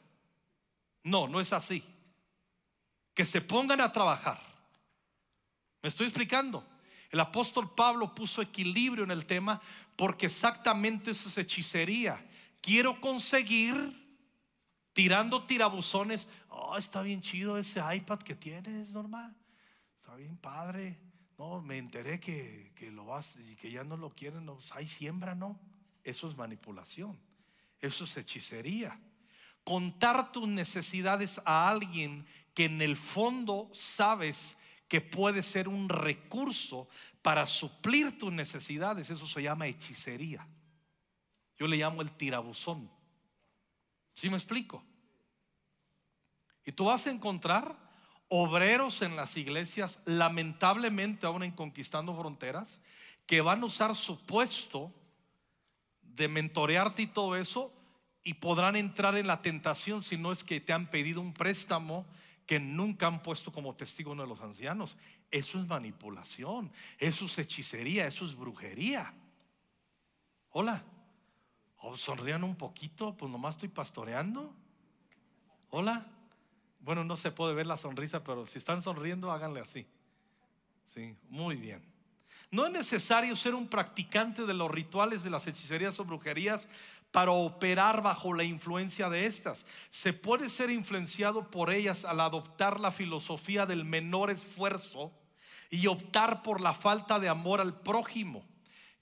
No, 1.02 1.30
no 1.30 1.40
es 1.40 1.54
así. 1.54 1.82
Que 3.14 3.26
se 3.26 3.40
pongan 3.40 3.80
a 3.80 3.92
trabajar. 3.92 4.42
¿Me 5.82 5.88
estoy 5.90 6.08
explicando? 6.08 6.66
El 7.14 7.20
apóstol 7.20 7.70
Pablo 7.76 8.16
puso 8.16 8.42
equilibrio 8.42 9.04
en 9.04 9.12
el 9.12 9.28
tema 9.28 9.62
porque 9.96 10.26
exactamente 10.26 11.12
eso 11.12 11.30
es 11.30 11.38
hechicería. 11.38 12.20
Quiero 12.60 13.00
conseguir 13.00 14.18
tirando 14.94 15.46
tirabuzones. 15.46 16.28
Oh, 16.50 16.76
está 16.76 17.04
bien 17.04 17.22
chido 17.22 17.60
ese 17.60 17.84
iPad 17.96 18.18
que 18.18 18.34
tienes, 18.34 18.90
normal. 18.90 19.32
Está 19.98 20.16
bien 20.16 20.38
padre. 20.38 20.98
No, 21.38 21.62
me 21.62 21.78
enteré 21.78 22.20
que, 22.20 22.74
lo 22.92 23.06
vas 23.06 23.38
y 23.48 23.58
que 23.58 23.70
ya 23.70 23.84
no 23.84 23.96
lo 23.96 24.10
quieren. 24.10 24.48
No, 24.48 24.58
hay 24.72 24.88
siembra, 24.88 25.36
no. 25.36 25.60
Eso 26.04 26.28
es 26.28 26.36
manipulación. 26.36 27.16
Eso 27.80 28.06
es 28.06 28.18
hechicería. 28.18 29.00
Contar 29.64 30.32
tus 30.32 30.48
necesidades 30.48 31.40
a 31.46 31.70
alguien 31.70 32.26
que 32.56 32.66
en 32.66 32.82
el 32.82 32.98
fondo 32.98 33.70
sabes 33.72 34.58
que 34.94 35.02
puede 35.02 35.42
ser 35.42 35.68
un 35.68 35.90
recurso 35.90 36.88
para 37.24 37.48
suplir 37.48 38.16
tus 38.20 38.32
necesidades. 38.32 39.10
Eso 39.10 39.26
se 39.26 39.42
llama 39.42 39.66
hechicería. 39.66 40.48
Yo 41.58 41.66
le 41.66 41.78
llamo 41.78 42.04
el 42.04 42.12
tirabuzón. 42.12 42.92
¿Sí 44.14 44.30
me 44.30 44.36
explico? 44.36 44.84
Y 46.64 46.74
tú 46.74 46.86
vas 46.86 47.08
a 47.08 47.10
encontrar 47.10 47.76
obreros 48.28 49.02
en 49.02 49.16
las 49.16 49.36
iglesias, 49.36 50.00
lamentablemente 50.06 51.26
aún 51.26 51.42
en 51.42 51.54
Conquistando 51.54 52.16
Fronteras, 52.16 52.80
que 53.26 53.42
van 53.42 53.64
a 53.64 53.66
usar 53.66 53.96
su 53.96 54.24
puesto 54.24 54.94
de 56.04 56.28
mentorearte 56.28 57.02
y 57.02 57.08
todo 57.08 57.36
eso 57.36 57.74
y 58.24 58.36
podrán 58.36 58.76
entrar 58.76 59.16
en 59.16 59.26
la 59.26 59.42
tentación 59.42 60.04
si 60.04 60.18
no 60.18 60.32
es 60.32 60.44
que 60.44 60.62
te 60.62 60.72
han 60.72 60.92
pedido 60.92 61.20
un 61.20 61.34
préstamo 61.34 62.06
que 62.46 62.60
nunca 62.60 63.08
han 63.08 63.22
puesto 63.22 63.52
como 63.52 63.76
testigo 63.76 64.12
uno 64.12 64.24
de 64.24 64.30
los 64.30 64.42
ancianos. 64.42 64.98
Eso 65.32 65.60
es 65.60 65.68
manipulación, 65.68 66.72
eso 67.00 67.26
es 67.26 67.38
hechicería, 67.40 68.08
eso 68.08 68.26
es 68.26 68.36
brujería. 68.36 69.14
Hola, 70.52 70.84
oh, 71.78 71.98
sonrían 71.98 72.44
un 72.44 72.56
poquito, 72.56 73.16
pues 73.16 73.32
nomás 73.32 73.56
estoy 73.56 73.70
pastoreando. 73.70 74.54
Hola, 75.70 76.06
bueno, 76.82 77.04
no 77.04 77.18
se 77.18 77.32
puede 77.32 77.56
ver 77.56 77.66
la 77.66 77.78
sonrisa, 77.78 78.24
pero 78.24 78.46
si 78.46 78.58
están 78.58 78.82
sonriendo, 78.82 79.32
háganle 79.32 79.62
así. 79.62 79.88
Sí, 80.94 81.16
muy 81.30 81.56
bien. 81.56 81.82
No 82.52 82.66
es 82.66 82.72
necesario 82.72 83.36
ser 83.36 83.56
un 83.56 83.68
practicante 83.68 84.46
de 84.46 84.54
los 84.54 84.70
rituales 84.70 85.24
de 85.24 85.32
las 85.32 85.48
hechicerías 85.48 86.00
o 86.00 86.06
brujerías 86.06 86.68
para 87.14 87.32
operar 87.32 88.02
bajo 88.02 88.34
la 88.34 88.44
influencia 88.44 89.08
de 89.08 89.28
estas. 89.28 89.68
Se 89.92 90.14
puede 90.14 90.50
ser 90.50 90.72
influenciado 90.72 91.50
por 91.52 91.72
ellas 91.72 92.06
al 92.06 92.20
adoptar 92.20 92.80
la 92.80 92.92
filosofía 92.92 93.68
del 93.68 93.86
menor 93.86 94.32
esfuerzo 94.32 95.14
y 95.70 95.86
optar 95.86 96.42
por 96.42 96.60
la 96.60 96.74
falta 96.74 97.20
de 97.20 97.30
amor 97.30 97.62
al 97.62 97.80
prójimo, 97.80 98.44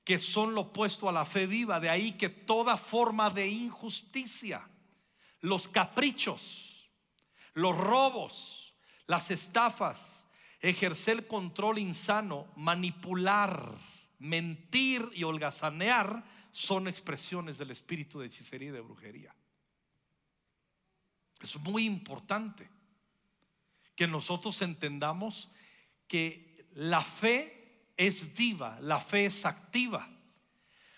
que 0.04 0.20
son 0.20 0.54
lo 0.54 0.62
opuesto 0.62 1.08
a 1.08 1.14
la 1.14 1.26
fe 1.26 1.48
viva. 1.48 1.80
De 1.80 1.90
ahí 1.90 2.12
que 2.12 2.28
toda 2.28 2.76
forma 2.76 3.30
de 3.30 3.48
injusticia, 3.48 4.68
los 5.40 5.70
caprichos, 5.70 6.92
los 7.54 7.78
robos, 7.78 8.74
las 9.08 9.32
estafas 9.32 10.28
ejercer 10.62 11.28
control 11.28 11.80
insano, 11.80 12.46
manipular, 12.58 13.74
mentir 14.20 15.10
y 15.14 15.24
holgazanear 15.24 16.24
son 16.52 16.88
expresiones 16.88 17.58
del 17.58 17.72
espíritu 17.72 18.20
de 18.20 18.28
hechicería 18.28 18.70
y 18.70 18.74
de 18.74 18.82
brujería. 18.82 19.34
Es 21.42 21.58
muy 21.60 21.86
importante 21.86 22.70
que 23.96 24.08
nosotros 24.08 24.62
entendamos 24.62 25.50
que 26.08 26.56
la 26.74 27.02
fe 27.02 27.92
es 27.98 28.34
viva, 28.36 28.80
la 28.82 29.00
fe 29.00 29.26
es 29.26 29.46
activa. 29.46 30.10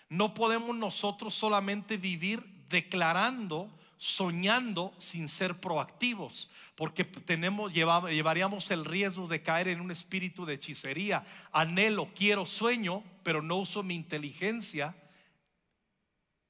No 0.08 0.34
podemos 0.34 0.76
nosotros 0.76 1.34
solamente 1.34 1.96
vivir 1.96 2.42
declarando, 2.68 3.70
soñando 3.96 4.94
sin 4.98 5.28
ser 5.28 5.60
proactivos, 5.60 6.50
porque 6.74 7.04
tenemos 7.04 7.72
llevaríamos 7.72 8.70
el 8.70 8.84
riesgo 8.84 9.26
de 9.28 9.42
caer 9.42 9.68
en 9.68 9.80
un 9.80 9.90
espíritu 9.90 10.44
de 10.44 10.54
hechicería. 10.54 11.24
Anhelo, 11.52 12.10
quiero, 12.14 12.44
sueño, 12.44 13.02
pero 13.22 13.40
no 13.40 13.56
uso 13.56 13.82
mi 13.82 13.94
inteligencia 13.94 14.94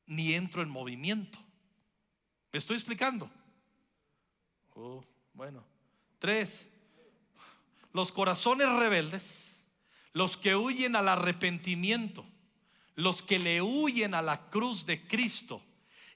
ni 0.07 0.35
entro 0.35 0.63
en 0.63 0.69
movimiento. 0.69 1.39
¿Me 2.53 2.59
estoy 2.59 2.77
explicando? 2.77 3.31
Oh, 4.75 5.05
bueno. 5.33 5.65
Tres. 6.19 6.71
Los 7.93 8.13
corazones 8.13 8.69
rebeldes, 8.69 9.67
los 10.13 10.37
que 10.37 10.57
huyen 10.57 10.97
al 10.97 11.09
arrepentimiento, 11.09 12.25
los 12.95 13.23
que 13.23 13.39
le 13.39 13.63
huyen 13.63 14.15
a 14.15 14.23
la 14.23 14.51
cruz 14.51 14.87
de 14.87 15.07
Cristo 15.07 15.63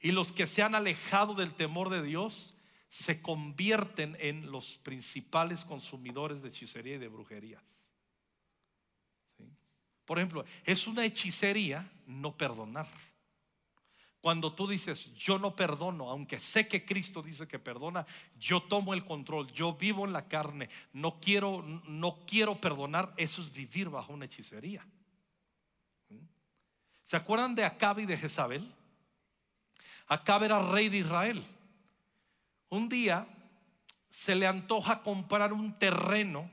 y 0.01 0.13
los 0.13 0.33
que 0.33 0.47
se 0.47 0.63
han 0.63 0.75
alejado 0.75 1.35
del 1.35 1.55
temor 1.55 1.91
de 1.91 2.03
Dios, 2.03 2.55
se 2.89 3.21
convierten 3.21 4.17
en 4.19 4.51
los 4.51 4.77
principales 4.77 5.65
consumidores 5.65 6.43
de 6.43 6.49
hechicería 6.49 6.95
y 6.95 6.99
de 6.99 7.09
brujerías. 7.09 7.93
Por 10.05 10.19
ejemplo, 10.19 10.45
es 10.65 10.87
una 10.87 11.05
hechicería 11.05 11.91
no 12.07 12.35
perdonar. 12.37 12.89
Cuando 14.21 14.53
tú 14.53 14.67
dices, 14.67 15.15
yo 15.15 15.39
no 15.39 15.55
perdono, 15.55 16.11
aunque 16.11 16.41
sé 16.41 16.67
que 16.67 16.85
Cristo 16.85 17.23
dice 17.23 17.47
que 17.47 17.61
perdona, 17.61 18.05
yo 18.37 18.63
tomo 18.63 18.93
el 18.93 19.05
control, 19.05 19.53
yo 19.53 19.75
vivo 19.75 20.05
en 20.05 20.13
la 20.13 20.27
carne, 20.27 20.69
no 20.93 21.21
quiero, 21.21 21.63
no 21.63 22.19
quiero 22.27 22.61
perdonar, 22.61 23.15
eso 23.17 23.41
es 23.41 23.53
vivir 23.53 23.89
bajo 23.89 24.13
una 24.13 24.25
hechicería. 24.25 24.85
¿Se 27.05 27.17
acuerdan 27.17 27.55
de 27.55 27.65
Acab 27.65 28.01
y 28.01 28.07
de 28.07 28.17
Jezabel? 28.17 28.75
Acab 30.09 30.43
era 30.43 30.63
rey 30.63 30.89
de 30.89 30.99
Israel. 30.99 31.43
Un 32.71 32.89
día 32.89 33.27
se 34.09 34.35
le 34.35 34.47
antoja 34.47 35.03
comprar 35.03 35.53
un 35.53 35.79
terreno, 35.79 36.51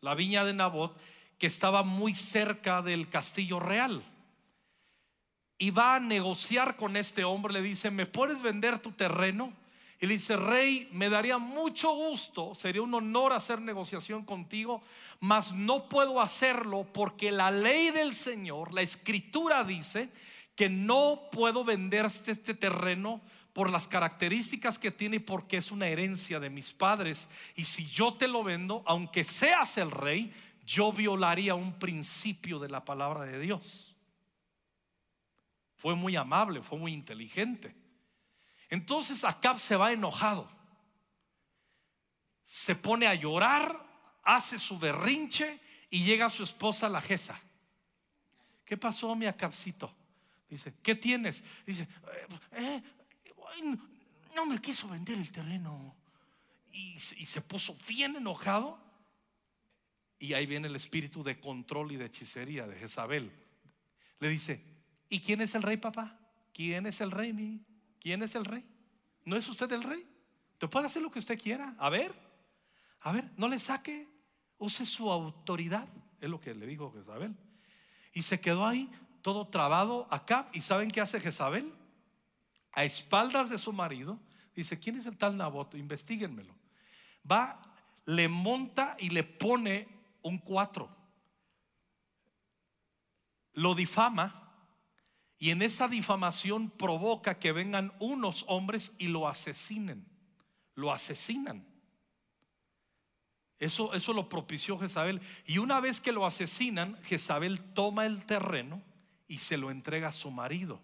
la 0.00 0.14
viña 0.14 0.44
de 0.44 0.52
Nabot, 0.52 0.98
que 1.38 1.46
estaba 1.46 1.84
muy 1.84 2.12
cerca 2.12 2.82
del 2.82 3.08
castillo 3.08 3.60
real 3.60 4.02
y 5.58 5.70
va 5.70 5.96
a 5.96 6.00
negociar 6.00 6.76
con 6.76 6.96
este 6.96 7.24
hombre. 7.24 7.52
Le 7.54 7.62
dice, 7.62 7.90
¿me 7.90 8.06
puedes 8.06 8.42
vender 8.42 8.78
tu 8.78 8.92
terreno? 8.92 9.52
Y 10.00 10.06
le 10.06 10.14
dice, 10.14 10.36
rey, 10.36 10.88
me 10.92 11.08
daría 11.08 11.38
mucho 11.38 11.94
gusto, 11.94 12.54
sería 12.54 12.82
un 12.82 12.92
honor 12.92 13.32
hacer 13.32 13.62
negociación 13.62 14.24
contigo, 14.24 14.82
mas 15.20 15.54
no 15.54 15.88
puedo 15.88 16.20
hacerlo 16.20 16.86
porque 16.92 17.30
la 17.30 17.50
ley 17.50 17.90
del 17.90 18.14
Señor, 18.14 18.74
la 18.74 18.82
escritura 18.82 19.64
dice 19.64 20.10
que 20.54 20.68
no 20.68 21.22
puedo 21.32 21.64
vender 21.64 22.04
este, 22.04 22.32
este 22.32 22.52
terreno 22.52 23.22
por 23.54 23.70
las 23.70 23.88
características 23.88 24.78
que 24.78 24.90
tiene 24.90 25.16
y 25.16 25.20
porque 25.20 25.56
es 25.56 25.70
una 25.70 25.88
herencia 25.88 26.40
de 26.40 26.50
mis 26.50 26.74
padres. 26.74 27.30
Y 27.56 27.64
si 27.64 27.86
yo 27.86 28.12
te 28.12 28.28
lo 28.28 28.44
vendo, 28.44 28.82
aunque 28.84 29.24
seas 29.24 29.78
el 29.78 29.90
rey, 29.90 30.30
yo 30.66 30.92
violaría 30.92 31.54
un 31.54 31.78
principio 31.78 32.58
de 32.58 32.68
la 32.68 32.84
palabra 32.84 33.22
de 33.22 33.40
Dios. 33.40 33.95
Fue 35.86 35.94
muy 35.94 36.16
amable, 36.16 36.62
fue 36.62 36.80
muy 36.80 36.92
inteligente. 36.92 37.72
Entonces 38.68 39.22
Acab 39.22 39.60
se 39.60 39.76
va 39.76 39.92
enojado. 39.92 40.50
Se 42.42 42.74
pone 42.74 43.06
a 43.06 43.14
llorar, 43.14 43.86
hace 44.24 44.58
su 44.58 44.80
berrinche 44.80 45.60
y 45.88 46.02
llega 46.02 46.28
su 46.28 46.42
esposa 46.42 46.88
la 46.88 47.00
Gesa. 47.00 47.40
¿Qué 48.64 48.76
pasó, 48.76 49.14
mi 49.14 49.26
Acabcito? 49.26 49.94
Dice, 50.50 50.74
¿qué 50.82 50.96
tienes? 50.96 51.44
Dice, 51.64 51.86
eh, 52.54 52.82
eh, 53.62 53.76
no 54.34 54.44
me 54.44 54.60
quiso 54.60 54.88
vender 54.88 55.16
el 55.16 55.30
terreno. 55.30 55.94
Y, 56.72 56.94
y 56.96 57.26
se 57.26 57.42
puso 57.42 57.78
bien 57.86 58.16
enojado. 58.16 58.76
Y 60.18 60.32
ahí 60.32 60.46
viene 60.46 60.66
el 60.66 60.74
espíritu 60.74 61.22
de 61.22 61.38
control 61.38 61.92
y 61.92 61.96
de 61.96 62.06
hechicería 62.06 62.66
de 62.66 62.74
Jezabel. 62.74 63.30
Le 64.18 64.28
dice, 64.28 64.75
¿Y 65.08 65.20
quién 65.20 65.40
es 65.40 65.54
el 65.54 65.62
rey, 65.62 65.76
papá? 65.76 66.18
¿Quién 66.52 66.86
es 66.86 67.00
el 67.00 67.10
rey, 67.10 67.32
mi? 67.32 67.60
¿Quién 68.00 68.22
es 68.22 68.34
el 68.34 68.44
rey? 68.44 68.64
¿No 69.24 69.36
es 69.36 69.48
usted 69.48 69.70
el 69.72 69.82
rey? 69.82 70.06
Te 70.58 70.68
puede 70.68 70.86
hacer 70.86 71.02
lo 71.02 71.10
que 71.10 71.18
usted 71.18 71.38
quiera. 71.38 71.74
A 71.78 71.90
ver, 71.90 72.12
a 73.00 73.12
ver, 73.12 73.30
no 73.36 73.48
le 73.48 73.58
saque, 73.58 74.08
use 74.58 74.86
su 74.86 75.10
autoridad. 75.10 75.88
Es 76.20 76.28
lo 76.28 76.40
que 76.40 76.54
le 76.54 76.66
dijo 76.66 76.92
Jezabel. 76.92 77.36
Y 78.12 78.22
se 78.22 78.40
quedó 78.40 78.66
ahí 78.66 78.90
todo 79.22 79.48
trabado 79.48 80.08
acá. 80.10 80.48
¿Y 80.52 80.62
saben 80.62 80.90
qué 80.90 81.00
hace 81.00 81.20
Jezabel? 81.20 81.70
A 82.72 82.84
espaldas 82.84 83.50
de 83.50 83.58
su 83.58 83.72
marido, 83.72 84.18
dice: 84.54 84.78
¿Quién 84.78 84.96
es 84.96 85.06
el 85.06 85.18
tal 85.18 85.36
Nabot? 85.36 85.74
Investíguenmelo. 85.74 86.54
Va, 87.30 87.60
le 88.06 88.28
monta 88.28 88.96
y 88.98 89.10
le 89.10 89.24
pone 89.24 89.88
un 90.22 90.38
cuatro. 90.38 90.88
Lo 93.52 93.74
difama 93.74 94.45
y 95.38 95.50
en 95.50 95.62
esa 95.62 95.88
difamación 95.88 96.70
provoca 96.70 97.38
que 97.38 97.52
vengan 97.52 97.92
unos 97.98 98.44
hombres 98.48 98.94
y 98.98 99.08
lo 99.08 99.28
asesinen. 99.28 100.06
Lo 100.74 100.92
asesinan. 100.92 101.66
Eso, 103.58 103.94
eso 103.94 104.12
lo 104.12 104.28
propició 104.28 104.78
Jezabel. 104.78 105.20
Y 105.46 105.58
una 105.58 105.80
vez 105.80 106.00
que 106.00 106.12
lo 106.12 106.26
asesinan, 106.26 106.96
Jezabel 107.04 107.60
toma 107.74 108.06
el 108.06 108.24
terreno 108.24 108.82
y 109.28 109.38
se 109.38 109.56
lo 109.56 109.70
entrega 109.70 110.08
a 110.08 110.12
su 110.12 110.30
marido. 110.30 110.80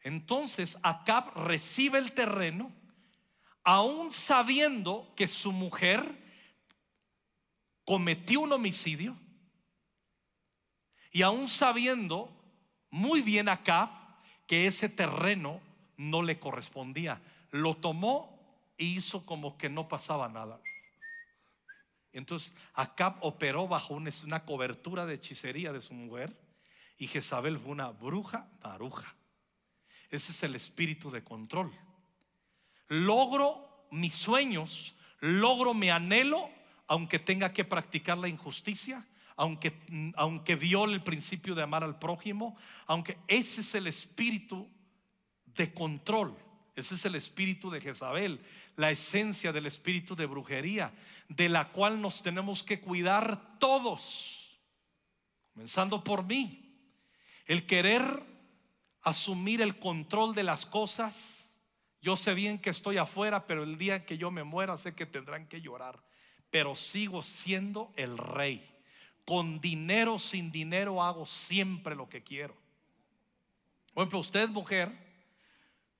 Entonces 0.00 0.78
Acab 0.82 1.32
recibe 1.36 1.98
el 1.98 2.12
terreno, 2.12 2.72
aún 3.62 4.10
sabiendo 4.10 5.12
que 5.16 5.28
su 5.28 5.52
mujer 5.52 6.20
cometió 7.84 8.40
un 8.40 8.52
homicidio 8.52 9.16
y 11.12 11.22
aún 11.22 11.46
sabiendo 11.46 12.41
muy 12.92 13.22
bien 13.22 13.48
acá 13.48 13.90
que 14.46 14.66
ese 14.66 14.88
terreno 14.88 15.60
no 15.96 16.22
le 16.22 16.38
correspondía. 16.38 17.20
Lo 17.50 17.74
tomó 17.74 18.38
e 18.78 18.84
hizo 18.84 19.26
como 19.26 19.56
que 19.58 19.68
no 19.68 19.88
pasaba 19.88 20.28
nada. 20.28 20.60
Entonces 22.12 22.54
Acab 22.74 23.16
operó 23.20 23.66
bajo 23.66 23.94
una 23.94 24.44
cobertura 24.44 25.06
de 25.06 25.14
hechicería 25.14 25.72
de 25.72 25.80
su 25.80 25.94
mujer 25.94 26.36
y 26.98 27.06
Jezabel 27.06 27.58
fue 27.58 27.72
una 27.72 27.88
bruja 27.88 28.46
maruja. 28.62 29.16
Ese 30.10 30.32
es 30.32 30.42
el 30.42 30.54
espíritu 30.54 31.10
de 31.10 31.24
control. 31.24 31.72
Logro 32.88 33.86
mis 33.90 34.14
sueños, 34.14 34.94
logro 35.20 35.72
mi 35.72 35.88
anhelo, 35.88 36.50
aunque 36.86 37.18
tenga 37.18 37.54
que 37.54 37.64
practicar 37.64 38.18
la 38.18 38.28
injusticia, 38.28 39.06
aunque, 39.42 39.72
aunque 40.14 40.54
viole 40.54 40.94
el 40.94 41.02
principio 41.02 41.56
de 41.56 41.64
amar 41.64 41.82
al 41.82 41.98
prójimo, 41.98 42.56
aunque 42.86 43.18
ese 43.26 43.62
es 43.62 43.74
el 43.74 43.88
espíritu 43.88 44.70
de 45.46 45.74
control, 45.74 46.38
ese 46.76 46.94
es 46.94 47.04
el 47.06 47.16
espíritu 47.16 47.68
de 47.68 47.80
Jezabel, 47.80 48.40
la 48.76 48.92
esencia 48.92 49.50
del 49.52 49.66
espíritu 49.66 50.14
de 50.14 50.26
brujería, 50.26 50.94
de 51.28 51.48
la 51.48 51.70
cual 51.70 52.00
nos 52.00 52.22
tenemos 52.22 52.62
que 52.62 52.80
cuidar 52.80 53.58
todos, 53.58 54.60
comenzando 55.54 56.04
por 56.04 56.24
mí. 56.24 56.78
El 57.44 57.66
querer 57.66 58.22
asumir 59.00 59.60
el 59.60 59.76
control 59.80 60.36
de 60.36 60.44
las 60.44 60.66
cosas, 60.66 61.60
yo 62.00 62.14
sé 62.14 62.34
bien 62.34 62.60
que 62.60 62.70
estoy 62.70 62.96
afuera, 62.96 63.44
pero 63.48 63.64
el 63.64 63.76
día 63.76 64.06
que 64.06 64.16
yo 64.16 64.30
me 64.30 64.44
muera 64.44 64.78
sé 64.78 64.94
que 64.94 65.04
tendrán 65.04 65.48
que 65.48 65.60
llorar, 65.60 66.00
pero 66.48 66.76
sigo 66.76 67.24
siendo 67.24 67.92
el 67.96 68.16
rey 68.16 68.68
con 69.24 69.60
dinero, 69.60 70.18
sin 70.18 70.50
dinero, 70.50 71.02
hago 71.02 71.26
siempre 71.26 71.94
lo 71.94 72.08
que 72.08 72.22
quiero. 72.22 72.54
Por 73.94 74.02
ejemplo, 74.02 74.18
usted 74.18 74.48
mujer, 74.48 74.90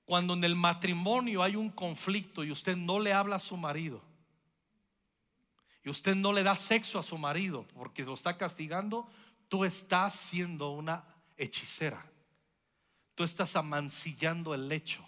cuando 0.05 0.33
en 0.33 0.43
el 0.43 0.55
matrimonio 0.55 1.43
hay 1.43 1.55
un 1.55 1.69
conflicto 1.69 2.43
y 2.43 2.51
usted 2.51 2.75
no 2.75 2.99
le 2.99 3.13
habla 3.13 3.37
a 3.37 3.39
su 3.39 3.55
marido, 3.55 4.01
y 5.83 5.89
usted 5.89 6.15
no 6.15 6.31
le 6.31 6.43
da 6.43 6.55
sexo 6.55 6.97
a 6.97 7.03
su 7.03 7.17
marido 7.17 7.65
porque 7.73 8.03
lo 8.03 8.13
está 8.13 8.37
castigando, 8.37 9.07
tú 9.49 9.65
estás 9.65 10.13
siendo 10.13 10.71
una 10.71 11.03
hechicera. 11.37 12.05
Tú 13.15 13.23
estás 13.23 13.55
amancillando 13.55 14.53
el 14.53 14.69
lecho. 14.69 15.05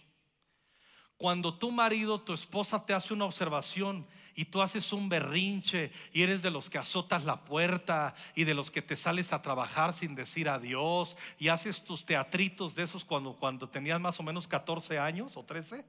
Cuando 1.18 1.58
tu 1.58 1.72
marido, 1.72 2.22
tu 2.22 2.34
esposa 2.34 2.86
te 2.86 2.94
hace 2.94 3.14
una 3.14 3.26
observación 3.26 4.06
y 4.36 4.46
tú 4.46 4.62
haces 4.62 4.92
un 4.92 5.08
berrinche 5.08 5.92
y 6.12 6.22
eres 6.22 6.42
de 6.42 6.52
los 6.52 6.70
que 6.70 6.78
azotas 6.78 7.24
la 7.24 7.46
puerta 7.46 8.14
y 8.36 8.44
de 8.44 8.54
los 8.54 8.70
que 8.70 8.82
te 8.82 8.98
sales 8.98 9.32
a 9.32 9.42
trabajar 9.42 9.94
sin 9.94 10.14
decir 10.14 10.50
adiós 10.50 11.16
y 11.40 11.48
haces 11.48 11.84
tus 11.84 12.06
teatritos 12.06 12.76
de 12.76 12.84
esos 12.84 13.06
cuando, 13.06 13.34
cuando 13.34 13.70
tenías 13.70 14.00
más 14.00 14.20
o 14.20 14.24
menos 14.24 14.48
14 14.48 15.00
años 15.00 15.38
o 15.38 15.44
13, 15.44 15.86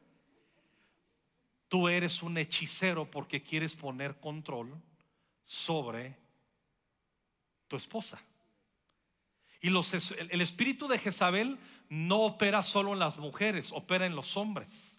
tú 1.69 1.89
eres 1.89 2.23
un 2.23 2.39
hechicero 2.39 3.11
porque 3.11 3.43
quieres 3.43 3.75
poner 3.75 4.21
control 4.21 4.73
sobre 5.45 6.17
tu 7.67 7.75
esposa. 7.75 8.21
Y 9.61 9.71
los, 9.71 9.93
el 9.93 10.41
espíritu 10.41 10.87
de 10.87 10.99
Jezabel 10.99 11.59
no 11.89 12.21
opera 12.21 12.63
solo 12.63 12.93
en 12.93 13.01
las 13.01 13.19
mujeres, 13.19 13.73
opera 13.73 14.07
en 14.07 14.15
los 14.15 14.37
hombres 14.37 14.96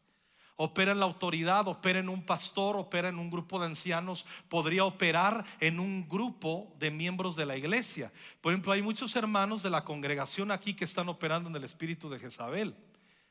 opera 0.58 0.92
en 0.92 1.00
la 1.00 1.06
autoridad, 1.06 1.68
opera 1.68 2.00
en 2.00 2.10
un 2.10 2.24
pastor, 2.24 2.76
opera 2.76 3.10
en 3.10 3.20
un 3.20 3.30
grupo 3.30 3.60
de 3.60 3.68
ancianos, 3.68 4.26
podría 4.50 4.86
operar 4.86 5.46
en 5.60 5.80
un 5.80 6.08
grupo 6.08 6.76
de 6.80 6.92
miembros 6.92 7.36
de 7.36 7.46
la 7.46 7.56
iglesia. 7.56 8.12
Por 8.42 8.52
ejemplo, 8.52 8.74
hay 8.74 8.82
muchos 8.82 9.16
hermanos 9.16 9.62
de 9.62 9.70
la 9.70 9.84
congregación 9.84 10.52
aquí 10.52 10.74
que 10.74 10.86
están 10.86 11.10
operando 11.10 11.50
en 11.50 11.56
el 11.56 11.64
espíritu 11.64 12.10
de 12.10 12.20
Jezabel. 12.20 12.76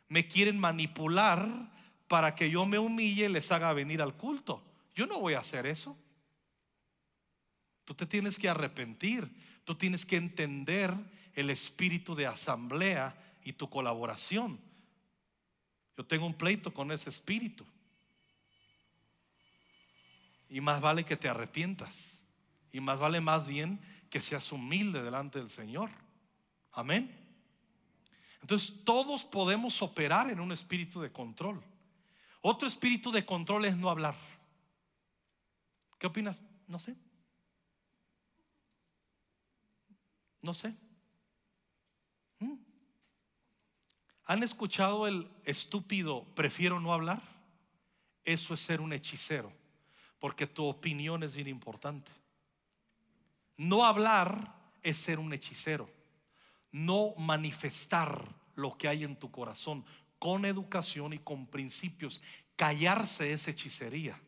Me 0.08 0.28
quieren 0.28 0.58
manipular 0.58 1.46
para 2.06 2.34
que 2.36 2.48
yo 2.48 2.64
me 2.64 2.78
humille 2.78 3.26
y 3.26 3.32
les 3.32 3.50
haga 3.50 3.72
venir 3.72 4.00
al 4.00 4.14
culto. 4.14 4.62
Yo 4.94 5.06
no 5.06 5.18
voy 5.18 5.34
a 5.34 5.40
hacer 5.40 5.66
eso. 5.66 5.96
Tú 7.84 7.94
te 7.94 8.06
tienes 8.06 8.38
que 8.38 8.48
arrepentir, 8.48 9.28
tú 9.64 9.74
tienes 9.74 10.06
que 10.06 10.16
entender 10.16 10.94
el 11.34 11.50
espíritu 11.50 12.14
de 12.14 12.26
asamblea 12.26 13.16
y 13.44 13.52
tu 13.52 13.68
colaboración. 13.68 14.60
Yo 15.96 16.04
tengo 16.04 16.26
un 16.26 16.34
pleito 16.34 16.72
con 16.72 16.92
ese 16.92 17.08
espíritu. 17.08 17.64
Y 20.48 20.60
más 20.60 20.80
vale 20.80 21.04
que 21.04 21.16
te 21.16 21.28
arrepientas. 21.28 22.24
Y 22.72 22.80
más 22.80 22.98
vale 22.98 23.20
más 23.20 23.46
bien 23.46 23.80
que 24.10 24.20
seas 24.20 24.52
humilde 24.52 25.02
delante 25.02 25.38
del 25.38 25.50
Señor. 25.50 25.90
Amén. 26.72 27.10
Entonces 28.42 28.84
todos 28.84 29.24
podemos 29.24 29.80
operar 29.82 30.30
en 30.30 30.40
un 30.40 30.52
espíritu 30.52 31.00
de 31.00 31.10
control. 31.10 31.62
Otro 32.42 32.68
espíritu 32.68 33.10
de 33.10 33.24
control 33.24 33.64
es 33.64 33.76
no 33.76 33.90
hablar. 33.90 34.14
¿Qué 35.98 36.06
opinas? 36.06 36.40
No 36.68 36.78
sé. 36.78 36.94
No 40.42 40.54
sé. 40.54 40.76
¿Han 44.26 44.42
escuchado 44.42 45.06
el 45.06 45.28
estúpido 45.44 46.24
prefiero 46.34 46.80
no 46.80 46.92
hablar? 46.92 47.22
Eso 48.24 48.54
es 48.54 48.60
ser 48.60 48.80
un 48.80 48.92
hechicero, 48.92 49.52
porque 50.18 50.48
tu 50.48 50.64
opinión 50.64 51.22
es 51.22 51.36
bien 51.36 51.46
importante. 51.46 52.10
No 53.56 53.86
hablar 53.86 54.52
es 54.82 54.96
ser 54.96 55.20
un 55.20 55.32
hechicero. 55.32 55.88
No 56.72 57.14
manifestar 57.16 58.28
lo 58.56 58.76
que 58.76 58.88
hay 58.88 59.04
en 59.04 59.16
tu 59.16 59.30
corazón 59.30 59.84
con 60.18 60.44
educación 60.44 61.12
y 61.12 61.20
con 61.20 61.46
principios. 61.46 62.20
Callarse 62.56 63.32
es 63.32 63.46
hechicería. 63.46 64.20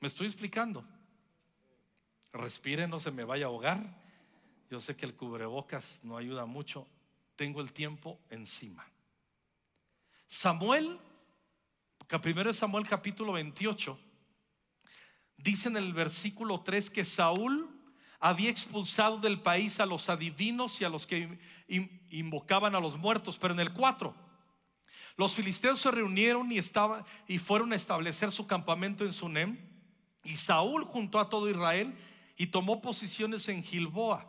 ¿Me 0.00 0.08
estoy 0.08 0.26
explicando? 0.26 0.84
Respire, 2.32 2.86
no 2.86 3.00
se 3.00 3.10
me 3.10 3.24
vaya 3.24 3.46
a 3.46 3.48
ahogar. 3.48 4.07
Yo 4.70 4.80
sé 4.80 4.96
que 4.96 5.06
el 5.06 5.14
cubrebocas 5.14 6.00
no 6.02 6.16
ayuda 6.16 6.44
mucho. 6.46 6.86
Tengo 7.36 7.60
el 7.60 7.72
tiempo 7.72 8.18
encima. 8.30 8.86
Samuel, 10.28 10.98
primero 12.22 12.52
Samuel 12.52 12.86
capítulo 12.86 13.32
28, 13.32 13.98
dice 15.36 15.68
en 15.68 15.76
el 15.76 15.92
versículo 15.92 16.60
3 16.60 16.90
que 16.90 17.04
Saúl 17.04 17.68
había 18.20 18.50
expulsado 18.50 19.18
del 19.18 19.40
país 19.40 19.80
a 19.80 19.86
los 19.86 20.08
adivinos 20.10 20.80
y 20.80 20.84
a 20.84 20.90
los 20.90 21.06
que 21.06 21.38
invocaban 22.10 22.74
a 22.74 22.80
los 22.80 22.98
muertos, 22.98 23.38
pero 23.38 23.54
en 23.54 23.60
el 23.60 23.72
4 23.72 24.28
los 25.18 25.34
filisteos 25.34 25.80
se 25.80 25.90
reunieron 25.90 26.50
y, 26.52 26.58
estaban, 26.58 27.04
y 27.26 27.40
fueron 27.40 27.72
a 27.72 27.76
establecer 27.76 28.30
su 28.30 28.46
campamento 28.46 29.04
en 29.04 29.12
Sunem. 29.12 29.58
Y 30.22 30.36
Saúl 30.36 30.84
juntó 30.84 31.18
a 31.18 31.28
todo 31.28 31.50
Israel 31.50 31.92
y 32.36 32.46
tomó 32.46 32.80
posiciones 32.80 33.48
en 33.48 33.64
Gilboa. 33.64 34.27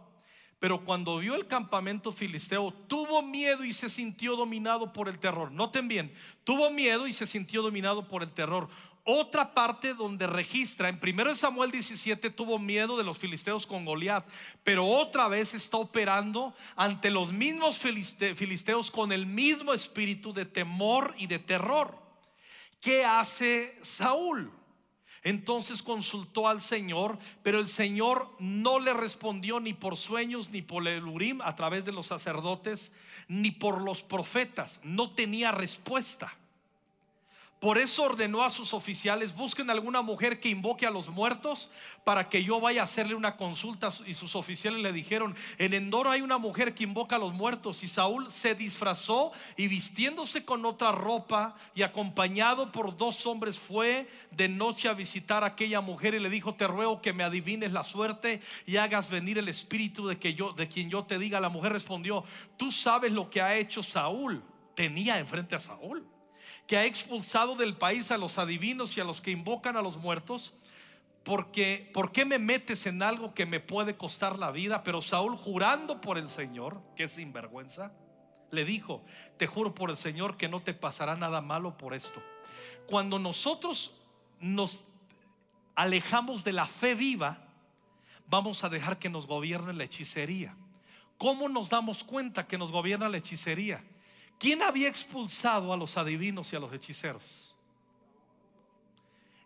Pero 0.59 0.83
cuando 0.83 1.17
vio 1.19 1.35
el 1.35 1.47
campamento 1.47 2.11
filisteo, 2.11 2.73
tuvo 2.87 3.21
miedo 3.21 3.63
y 3.63 3.71
se 3.71 3.89
sintió 3.89 4.35
dominado 4.35 4.91
por 4.91 5.07
el 5.07 5.17
terror. 5.17 5.51
Noten 5.51 5.87
bien, 5.87 6.13
tuvo 6.43 6.69
miedo 6.69 7.07
y 7.07 7.13
se 7.13 7.25
sintió 7.25 7.61
dominado 7.61 8.07
por 8.07 8.23
el 8.23 8.31
terror. 8.31 8.67
Otra 9.05 9.53
parte 9.53 9.93
donde 9.93 10.27
registra, 10.27 10.89
en 10.89 10.99
1 11.01 11.33
Samuel 11.33 11.71
17 11.71 12.29
tuvo 12.29 12.59
miedo 12.59 12.97
de 12.97 13.05
los 13.05 13.17
filisteos 13.17 13.65
con 13.65 13.85
Goliat, 13.85 14.27
pero 14.63 14.85
otra 14.85 15.29
vez 15.29 15.53
está 15.53 15.77
operando 15.77 16.53
ante 16.75 17.09
los 17.09 17.31
mismos 17.31 17.79
filisteos 17.79 18.91
con 18.91 19.13
el 19.13 19.25
mismo 19.25 19.73
espíritu 19.73 20.33
de 20.33 20.45
temor 20.45 21.15
y 21.17 21.27
de 21.27 21.39
terror. 21.39 21.97
¿Qué 22.81 23.05
hace 23.05 23.79
Saúl? 23.81 24.51
Entonces 25.23 25.83
consultó 25.83 26.47
al 26.47 26.61
Señor, 26.61 27.17
pero 27.43 27.59
el 27.59 27.67
Señor 27.67 28.33
no 28.39 28.79
le 28.79 28.93
respondió 28.93 29.59
ni 29.59 29.73
por 29.73 29.97
sueños, 29.97 30.49
ni 30.49 30.61
por 30.61 30.87
el 30.87 31.05
Urim 31.05 31.41
a 31.41 31.55
través 31.55 31.85
de 31.85 31.91
los 31.91 32.07
sacerdotes, 32.07 32.93
ni 33.27 33.51
por 33.51 33.81
los 33.81 34.01
profetas. 34.01 34.79
No 34.83 35.11
tenía 35.11 35.51
respuesta. 35.51 36.33
Por 37.59 37.77
eso 37.77 38.03
ordenó 38.03 38.41
a 38.43 38.49
sus 38.49 38.73
oficiales, 38.73 39.35
busquen 39.35 39.69
alguna 39.69 40.01
mujer 40.01 40.39
que 40.39 40.47
invoque 40.47 40.85
a 40.85 40.91
los 40.91 41.09
muertos 41.09 41.69
para 42.05 42.29
que 42.29 42.41
yo 42.41 42.61
vaya 42.61 42.79
a 42.79 42.83
hacerle 42.85 43.15
una 43.15 43.35
consulta. 43.35 43.89
Y 44.05 44.13
sus 44.13 44.37
oficiales 44.37 44.81
le 44.81 44.93
dijeron, 44.93 45.35
en 45.57 45.73
Endor 45.73 46.07
hay 46.07 46.21
una 46.21 46.37
mujer 46.37 46.73
que 46.73 46.85
invoca 46.85 47.17
a 47.17 47.19
los 47.19 47.33
muertos. 47.33 47.83
Y 47.83 47.87
Saúl 47.87 48.31
se 48.31 48.55
disfrazó 48.55 49.33
y 49.57 49.67
vistiéndose 49.67 50.45
con 50.45 50.65
otra 50.65 50.93
ropa 50.93 51.53
y 51.75 51.81
acompañado 51.81 52.71
por 52.71 52.95
dos 52.95 53.25
hombres 53.25 53.59
fue 53.59 54.07
de 54.31 54.47
noche 54.47 54.87
a 54.87 54.93
visitar 54.93 55.43
a 55.43 55.47
aquella 55.47 55.81
mujer 55.81 56.15
y 56.15 56.19
le 56.19 56.29
dijo, 56.29 56.55
te 56.55 56.65
ruego 56.65 57.01
que 57.01 57.11
me 57.11 57.25
adivines 57.25 57.73
la 57.73 57.83
suerte 57.83 58.39
y 58.65 58.77
hagas 58.77 59.09
venir 59.09 59.37
el 59.37 59.49
espíritu 59.49 60.07
de, 60.07 60.17
que 60.17 60.33
yo, 60.33 60.53
de 60.53 60.69
quien 60.69 60.89
yo 60.89 61.03
te 61.03 61.19
diga. 61.19 61.41
La 61.41 61.49
mujer 61.49 61.73
respondió, 61.73 62.23
tú 62.55 62.71
sabes 62.71 63.11
lo 63.11 63.27
que 63.27 63.41
ha 63.41 63.57
hecho 63.57 63.83
Saúl. 63.83 64.41
Tenía 64.75 65.19
enfrente 65.19 65.55
a 65.55 65.59
Saúl 65.59 66.07
que 66.69 66.77
ha 66.77 66.85
expulsado 66.85 67.55
del 67.55 67.75
país 67.75 68.11
a 68.11 68.17
los 68.19 68.37
adivinos 68.37 68.95
y 68.95 69.01
a 69.01 69.03
los 69.03 69.21
que 69.21 69.31
invocan 69.31 69.75
a 69.75 69.81
los 69.81 69.97
muertos, 69.97 70.53
porque 71.23 71.89
¿por 71.95 72.11
qué 72.11 72.25
me 72.25 72.37
metes 72.37 72.85
en 72.85 73.01
algo 73.01 73.33
que 73.33 73.47
me 73.47 73.59
puede 73.59 73.97
costar 73.97 74.37
la 74.37 74.51
vida? 74.51 74.83
Pero 74.83 75.01
Saúl 75.01 75.35
jurando 75.35 75.99
por 75.99 76.19
el 76.19 76.29
Señor, 76.29 76.79
que 76.95 77.05
es 77.05 77.13
sinvergüenza, 77.13 77.91
le 78.51 78.65
dijo, 78.65 79.03
te 79.37 79.47
juro 79.47 79.73
por 79.73 79.89
el 79.89 79.97
Señor 79.97 80.37
que 80.37 80.47
no 80.47 80.61
te 80.61 80.75
pasará 80.75 81.15
nada 81.15 81.41
malo 81.41 81.75
por 81.75 81.95
esto. 81.95 82.21
Cuando 82.85 83.17
nosotros 83.17 83.95
nos 84.39 84.85
alejamos 85.73 86.43
de 86.43 86.53
la 86.53 86.67
fe 86.67 86.93
viva, 86.93 87.39
vamos 88.27 88.63
a 88.63 88.69
dejar 88.69 88.99
que 88.99 89.09
nos 89.09 89.25
gobierne 89.25 89.73
la 89.73 89.85
hechicería. 89.85 90.55
¿Cómo 91.17 91.49
nos 91.49 91.71
damos 91.71 92.03
cuenta 92.03 92.47
que 92.47 92.59
nos 92.59 92.71
gobierna 92.71 93.09
la 93.09 93.17
hechicería? 93.17 93.83
¿Quién 94.39 94.63
había 94.63 94.87
expulsado 94.87 95.73
a 95.73 95.77
los 95.77 95.97
adivinos 95.97 96.51
y 96.53 96.55
a 96.55 96.59
los 96.59 96.73
hechiceros? 96.73 97.57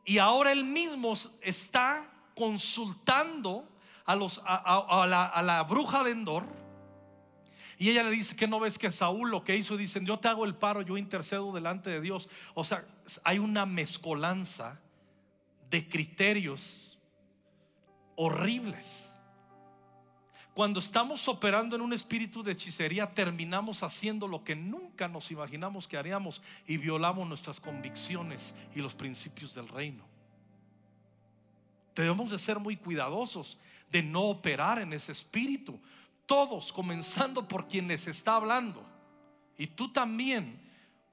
Y 0.06 0.20
ahora 0.20 0.52
él 0.52 0.64
mismo 0.64 1.14
está 1.42 2.08
consultando 2.36 3.68
a, 4.06 4.16
los, 4.16 4.42
a, 4.46 5.42
la, 5.44 5.64
bruja 5.64 6.04
de 6.04 6.12
Endor. 6.12 6.46
Y 7.80 7.90
ella 7.90 8.04
le 8.04 8.12
dice 8.12 8.36
que 8.36 8.48
no 8.48 8.60
ves 8.60 8.78
que 8.78 8.92
Saúl 8.92 9.32
lo 9.32 9.44
que 9.44 9.58
hizo, 9.58 9.78
dicen, 9.78 10.06
yo 10.06 10.20
te 10.20 10.28
hago 10.28 10.46
el 10.46 10.56
paro, 10.56 10.84
yo 10.84 10.96
intercedo 10.96 11.52
delante 11.52 11.90
de 11.90 12.00
Dios. 12.00 12.30
O 12.54 12.64
sea, 12.64 12.86
hay 13.24 13.40
una 13.40 13.66
mezcolanza 13.66 14.80
de 15.72 15.90
criterios 15.90 17.00
horribles. 18.16 19.13
Cuando 20.54 20.80
estamos 20.80 21.28
operando 21.28 21.76
en 21.76 21.82
un 21.82 21.94
espíritu 21.94 22.44
de 22.44 22.52
hechicería, 22.52 23.12
terminamos 23.12 23.82
haciendo 23.82 24.28
lo 24.28 24.44
que 24.44 24.56
nunca 24.56 25.08
nos 25.08 25.32
imaginamos 25.32 25.88
que 25.88 25.98
haríamos 25.98 26.44
y 26.68 26.78
violamos 26.78 27.28
nuestras 27.28 27.60
convicciones 27.60 28.54
y 28.76 28.80
los 28.80 28.94
principios 28.94 29.56
del 29.56 29.68
reino. 29.68 30.04
Debemos 31.96 32.30
de 32.30 32.38
ser 32.38 32.60
muy 32.60 32.78
cuidadosos 32.78 33.60
de 33.90 34.04
no 34.04 34.24
operar 34.24 34.80
en 34.80 34.94
ese 34.94 35.12
espíritu. 35.12 35.80
Todos, 36.28 36.72
comenzando 36.72 37.48
por 37.48 37.68
quien 37.68 37.88
les 37.88 38.08
está 38.08 38.36
hablando. 38.36 38.86
Y 39.58 39.68
tú 39.68 39.92
también 39.92 40.60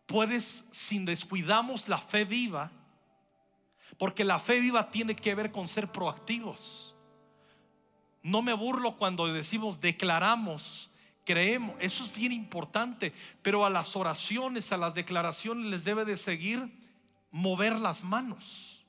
puedes, 0.07 0.67
si 0.71 0.99
descuidamos 0.99 1.89
la 1.89 1.99
fe 1.99 2.25
viva, 2.25 2.71
porque 3.97 4.25
la 4.25 4.39
fe 4.39 4.61
viva 4.61 4.91
tiene 4.91 5.17
que 5.17 5.35
ver 5.35 5.51
con 5.51 5.67
ser 5.67 5.89
proactivos. 5.89 6.95
No 8.23 8.43
me 8.43 8.53
burlo 8.53 8.97
cuando 8.97 9.27
decimos 9.33 9.81
declaramos, 9.81 10.91
creemos. 11.25 11.77
Eso 11.81 12.03
es 12.03 12.17
bien 12.17 12.33
importante. 12.33 13.13
Pero 13.43 13.65
a 13.65 13.71
las 13.71 13.97
oraciones, 13.97 14.73
a 14.73 14.77
las 14.77 14.95
declaraciones 14.95 15.67
les 15.67 15.85
debe 15.85 16.05
de 16.05 16.17
seguir 16.17 16.79
mover 17.31 17.79
las 17.79 18.03
manos, 18.03 18.85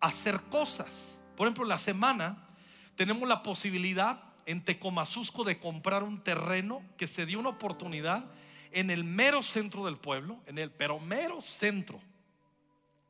hacer 0.00 0.40
cosas. 0.42 1.20
Por 1.36 1.46
ejemplo, 1.46 1.64
la 1.64 1.78
semana 1.78 2.46
tenemos 2.94 3.28
la 3.28 3.42
posibilidad 3.42 4.22
en 4.44 4.64
Tecomasusco 4.64 5.44
de 5.44 5.58
comprar 5.58 6.02
un 6.02 6.22
terreno 6.22 6.82
que 6.96 7.06
se 7.06 7.26
dio 7.26 7.38
una 7.38 7.48
oportunidad 7.48 8.30
en 8.72 8.90
el 8.90 9.04
mero 9.04 9.42
centro 9.42 9.84
del 9.86 9.96
pueblo, 9.96 10.40
en 10.46 10.58
el 10.58 10.70
pero 10.70 10.98
mero 10.98 11.40
centro. 11.40 12.00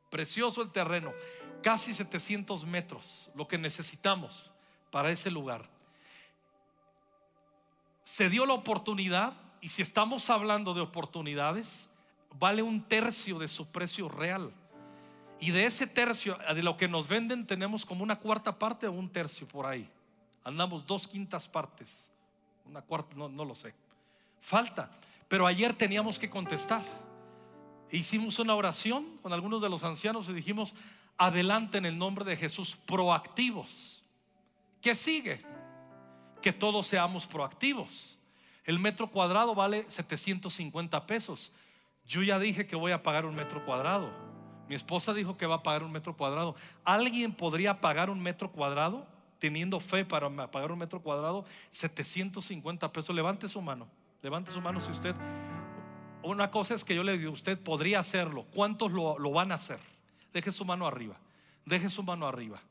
Precioso 0.09 0.61
el 0.61 0.71
terreno, 0.71 1.11
casi 1.61 1.93
700 1.93 2.65
metros, 2.65 3.31
lo 3.35 3.47
que 3.47 3.57
necesitamos 3.57 4.52
para 4.93 5.09
ese 5.09 5.31
lugar. 5.31 5.67
Se 8.03 8.29
dio 8.29 8.45
la 8.45 8.53
oportunidad 8.53 9.33
y 9.59 9.69
si 9.69 9.81
estamos 9.81 10.29
hablando 10.29 10.75
de 10.75 10.81
oportunidades, 10.81 11.89
vale 12.37 12.61
un 12.61 12.83
tercio 12.83 13.39
de 13.39 13.47
su 13.47 13.65
precio 13.71 14.07
real. 14.07 14.53
Y 15.39 15.49
de 15.49 15.65
ese 15.65 15.87
tercio, 15.87 16.37
de 16.37 16.61
lo 16.61 16.77
que 16.77 16.87
nos 16.87 17.07
venden, 17.07 17.47
tenemos 17.47 17.85
como 17.85 18.03
una 18.03 18.19
cuarta 18.19 18.59
parte 18.59 18.85
o 18.85 18.91
un 18.91 19.09
tercio 19.09 19.47
por 19.47 19.65
ahí. 19.65 19.89
Andamos 20.43 20.85
dos 20.85 21.07
quintas 21.07 21.47
partes. 21.47 22.11
Una 22.63 22.83
cuarta, 22.83 23.15
no, 23.15 23.27
no 23.29 23.45
lo 23.45 23.55
sé. 23.55 23.73
Falta. 24.41 24.91
Pero 25.27 25.47
ayer 25.47 25.73
teníamos 25.73 26.19
que 26.19 26.29
contestar. 26.29 26.83
Hicimos 27.89 28.37
una 28.37 28.53
oración 28.53 29.17
con 29.23 29.33
algunos 29.33 29.59
de 29.59 29.69
los 29.69 29.83
ancianos 29.83 30.29
y 30.29 30.33
dijimos, 30.33 30.75
adelante 31.17 31.79
en 31.79 31.85
el 31.85 31.97
nombre 31.97 32.25
de 32.25 32.37
Jesús, 32.37 32.75
proactivos. 32.75 34.02
¿Qué 34.83 34.95
sigue? 34.95 35.41
Que 36.41 36.51
todos 36.51 36.87
seamos 36.87 37.25
proactivos. 37.25 38.19
El 38.65 38.79
metro 38.79 39.09
cuadrado 39.09 39.55
vale 39.55 39.85
750 39.87 41.07
pesos. 41.07 41.53
Yo 42.05 42.21
ya 42.21 42.37
dije 42.37 42.67
que 42.67 42.75
voy 42.75 42.91
a 42.91 43.01
pagar 43.01 43.25
un 43.25 43.33
metro 43.33 43.63
cuadrado. 43.63 44.11
Mi 44.67 44.75
esposa 44.75 45.13
dijo 45.13 45.37
que 45.37 45.45
va 45.45 45.55
a 45.55 45.63
pagar 45.63 45.83
un 45.83 45.91
metro 45.93 46.17
cuadrado. 46.17 46.57
¿Alguien 46.83 47.33
podría 47.33 47.79
pagar 47.79 48.09
un 48.09 48.21
metro 48.21 48.51
cuadrado? 48.51 49.07
Teniendo 49.39 49.79
fe 49.79 50.03
para 50.03 50.29
pagar 50.51 50.73
un 50.73 50.79
metro 50.79 51.01
cuadrado, 51.01 51.45
750 51.71 52.91
pesos. 52.91 53.15
Levante 53.15 53.47
su 53.47 53.61
mano. 53.61 53.87
Levante 54.21 54.51
su 54.51 54.59
mano 54.59 54.81
si 54.81 54.91
usted. 54.91 55.15
Una 56.23 56.51
cosa 56.51 56.73
es 56.73 56.83
que 56.83 56.93
yo 56.93 57.05
le 57.05 57.17
digo, 57.17 57.31
usted 57.31 57.57
podría 57.57 58.01
hacerlo. 58.01 58.45
¿Cuántos 58.53 58.91
lo, 58.91 59.17
lo 59.17 59.31
van 59.31 59.53
a 59.53 59.55
hacer? 59.55 59.79
Deje 60.33 60.51
su 60.51 60.65
mano 60.65 60.85
arriba. 60.85 61.17
Deje 61.65 61.89
su 61.89 62.03
mano 62.03 62.27
arriba. 62.27 62.61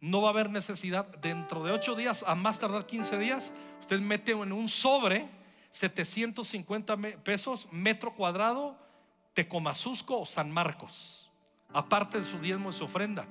No 0.00 0.20
va 0.22 0.28
a 0.28 0.30
haber 0.32 0.50
necesidad. 0.50 1.06
Dentro 1.18 1.64
de 1.64 1.72
8 1.72 1.94
días, 1.94 2.24
a 2.26 2.34
más 2.34 2.58
tardar 2.58 2.86
15 2.86 3.18
días, 3.18 3.52
usted 3.80 4.00
mete 4.00 4.32
en 4.32 4.52
un 4.52 4.68
sobre 4.68 5.28
750 5.70 6.96
pesos 7.22 7.68
metro 7.70 8.14
cuadrado 8.14 8.78
Tecomasusco 9.34 10.18
o 10.18 10.24
San 10.24 10.50
Marcos, 10.50 11.30
aparte 11.72 12.18
de 12.18 12.24
su 12.24 12.38
diezmo 12.38 12.70
y 12.70 12.72
su 12.72 12.84
ofrenda. 12.84 13.26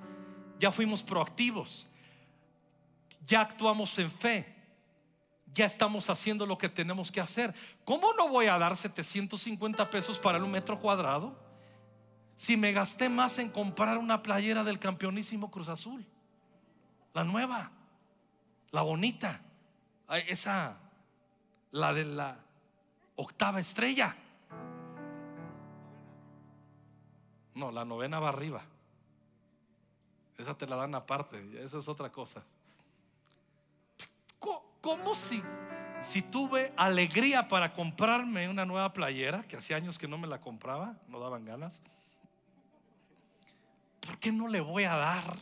Ya 0.59 0.71
fuimos 0.71 1.01
proactivos, 1.01 1.87
ya 3.25 3.41
actuamos 3.41 3.97
en 3.97 4.11
fe, 4.11 4.55
ya 5.51 5.65
estamos 5.65 6.09
haciendo 6.11 6.45
lo 6.45 6.57
que 6.57 6.69
tenemos 6.69 7.11
que 7.11 7.19
hacer. 7.19 7.55
¿Cómo 7.83 8.13
no 8.13 8.29
voy 8.29 8.45
a 8.45 8.59
dar 8.59 8.77
750 8.77 9.89
pesos 9.89 10.19
para 10.19 10.43
un 10.43 10.51
metro 10.51 10.79
cuadrado 10.79 11.35
si 12.35 12.55
me 12.55 12.71
gasté 12.71 13.09
más 13.09 13.39
en 13.39 13.49
comprar 13.49 13.97
una 13.97 14.21
playera 14.21 14.63
del 14.63 14.77
campeonísimo 14.77 15.49
Cruz 15.49 15.69
Azul? 15.69 16.05
La 17.15 17.23
nueva, 17.23 17.71
la 18.71 18.81
bonita, 18.81 19.39
esa, 20.27 20.77
la 21.71 21.93
de 21.93 22.03
la 22.03 22.37
octava 23.15 23.61
estrella. 23.61 24.13
No, 27.53 27.71
la 27.71 27.85
novena 27.85 28.19
va 28.19 28.29
arriba. 28.29 28.63
Esa 30.37 30.57
te 30.57 30.67
la 30.67 30.75
dan 30.75 30.93
aparte, 30.93 31.41
esa 31.63 31.79
es 31.79 31.87
otra 31.87 32.11
cosa. 32.11 32.43
¿Cómo 34.81 35.15
si, 35.15 35.41
si 36.03 36.21
tuve 36.21 36.73
alegría 36.75 37.47
para 37.47 37.73
comprarme 37.73 38.49
una 38.49 38.65
nueva 38.65 38.91
playera, 38.91 39.43
que 39.43 39.55
hacía 39.55 39.77
años 39.77 39.97
que 39.97 40.09
no 40.09 40.17
me 40.17 40.27
la 40.27 40.41
compraba, 40.41 40.97
no 41.07 41.21
daban 41.21 41.45
ganas? 41.45 41.81
¿Por 44.05 44.19
qué 44.19 44.33
no 44.33 44.49
le 44.49 44.59
voy 44.59 44.83
a 44.83 44.97
dar 44.97 45.37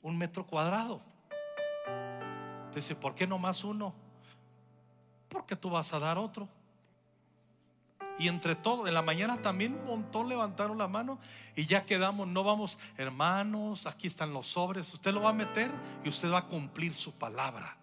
un 0.00 0.16
metro 0.16 0.46
cuadrado? 0.46 1.09
Dice, 2.74 2.94
¿por 2.94 3.14
qué 3.14 3.26
no 3.26 3.38
más 3.38 3.64
uno? 3.64 3.94
Porque 5.28 5.56
tú 5.56 5.70
vas 5.70 5.92
a 5.92 5.98
dar 5.98 6.18
otro. 6.18 6.48
Y 8.18 8.28
entre 8.28 8.54
todo, 8.54 8.86
en 8.86 8.92
la 8.92 9.00
mañana 9.00 9.40
también 9.40 9.74
un 9.74 9.86
montón 9.86 10.28
levantaron 10.28 10.76
la 10.76 10.88
mano 10.88 11.18
y 11.56 11.64
ya 11.64 11.86
quedamos, 11.86 12.28
no 12.28 12.44
vamos, 12.44 12.78
hermanos, 12.98 13.86
aquí 13.86 14.06
están 14.06 14.34
los 14.34 14.46
sobres, 14.46 14.92
usted 14.92 15.14
lo 15.14 15.22
va 15.22 15.30
a 15.30 15.32
meter 15.32 15.70
y 16.04 16.10
usted 16.10 16.30
va 16.30 16.40
a 16.40 16.46
cumplir 16.46 16.92
su 16.92 17.12
palabra 17.12 17.78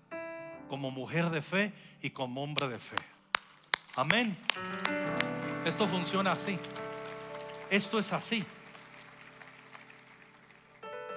como 0.70 0.92
mujer 0.92 1.32
de 1.32 1.42
fe 1.42 1.74
y 2.04 2.12
como 2.12 2.44
hombre 2.44 2.68
de 2.68 2.78
fe. 2.78 2.98
Amén. 3.96 4.38
Esto 5.66 5.88
funciona 5.88 6.34
así. 6.34 6.60
Esto 7.72 7.98
es 7.98 8.14
así. 8.14 8.46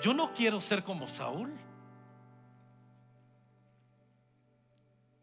Yo 0.03 0.15
no 0.15 0.33
quiero 0.33 0.61
ser 0.61 0.83
como 0.83 1.07
Saúl. 1.07 1.53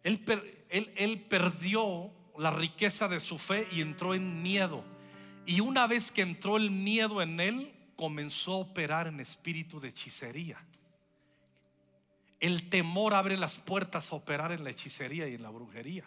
Él, 0.08 1.26
perdió 1.30 2.12
la 2.38 2.52
riqueza 2.52 3.10
de 3.10 3.20
su 3.20 3.38
fe 3.38 3.68
y 3.74 3.82
entró 3.82 4.14
en 4.14 4.42
miedo. 4.42 4.84
Y 5.46 5.60
una 5.60 5.86
vez 5.86 6.12
que 6.14 6.22
entró 6.22 6.56
el 6.56 6.72
miedo 6.72 7.22
en 7.22 7.42
él, 7.42 7.74
comenzó 7.98 8.54
a 8.54 8.58
operar 8.58 9.08
en 9.08 9.20
espíritu 9.20 9.82
de 9.82 9.90
hechicería. 9.90 10.64
El 12.40 12.70
temor 12.70 13.16
abre 13.16 13.36
las 13.36 13.56
puertas 13.58 14.14
a 14.14 14.16
operar 14.16 14.54
en 14.54 14.64
la 14.64 14.70
hechicería 14.70 15.28
y 15.28 15.36
en 15.36 15.44
la 15.44 15.50
brujería. 15.50 16.06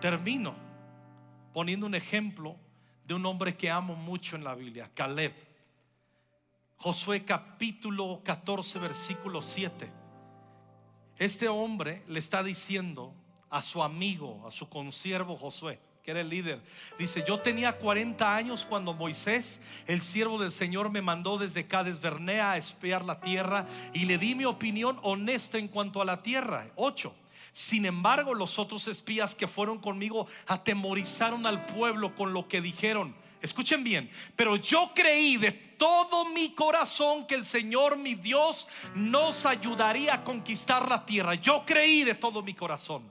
Termino 0.00 0.54
poniendo 1.54 1.86
un 1.86 1.94
ejemplo 1.94 2.56
de 3.06 3.14
un 3.14 3.24
hombre 3.24 3.56
que 3.56 3.70
amo 3.70 3.94
mucho 3.94 4.36
en 4.36 4.44
la 4.44 4.54
Biblia, 4.54 4.90
Caleb. 4.92 5.32
Josué 6.76 7.24
capítulo 7.24 8.20
14, 8.22 8.78
versículo 8.78 9.40
7. 9.40 10.05
Este 11.18 11.48
hombre 11.48 12.02
le 12.08 12.18
está 12.18 12.42
diciendo 12.42 13.12
a 13.50 13.62
su 13.62 13.82
amigo, 13.82 14.44
a 14.46 14.50
su 14.50 14.68
consiervo 14.68 15.36
Josué, 15.36 15.78
que 16.04 16.10
era 16.10 16.20
el 16.20 16.28
líder. 16.28 16.60
Dice, 16.98 17.24
yo 17.26 17.40
tenía 17.40 17.78
40 17.78 18.36
años 18.36 18.66
cuando 18.68 18.92
Moisés, 18.92 19.60
el 19.86 20.02
siervo 20.02 20.38
del 20.38 20.52
Señor, 20.52 20.90
me 20.90 21.02
mandó 21.02 21.38
desde 21.38 21.66
Cades 21.66 22.00
Bernea 22.00 22.52
a 22.52 22.56
espiar 22.58 23.04
la 23.04 23.20
tierra 23.20 23.66
y 23.94 24.04
le 24.04 24.18
di 24.18 24.34
mi 24.34 24.44
opinión 24.44 24.98
honesta 25.02 25.58
en 25.58 25.68
cuanto 25.68 26.02
a 26.02 26.04
la 26.04 26.22
tierra. 26.22 26.68
8. 26.76 27.14
Sin 27.52 27.86
embargo, 27.86 28.34
los 28.34 28.58
otros 28.58 28.86
espías 28.86 29.34
que 29.34 29.48
fueron 29.48 29.78
conmigo 29.78 30.26
atemorizaron 30.46 31.46
al 31.46 31.64
pueblo 31.64 32.14
con 32.14 32.34
lo 32.34 32.48
que 32.48 32.60
dijeron. 32.60 33.14
Escuchen 33.46 33.82
bien, 33.82 34.10
pero 34.34 34.56
yo 34.56 34.92
creí 34.94 35.36
de 35.36 35.52
todo 35.52 36.26
mi 36.26 36.50
corazón 36.50 37.26
que 37.26 37.36
el 37.36 37.44
Señor 37.44 37.96
mi 37.96 38.14
Dios 38.14 38.68
nos 38.94 39.46
ayudaría 39.46 40.14
a 40.14 40.24
conquistar 40.24 40.88
la 40.88 41.06
tierra. 41.06 41.34
Yo 41.36 41.64
creí 41.64 42.04
de 42.04 42.14
todo 42.14 42.42
mi 42.42 42.54
corazón. 42.54 43.10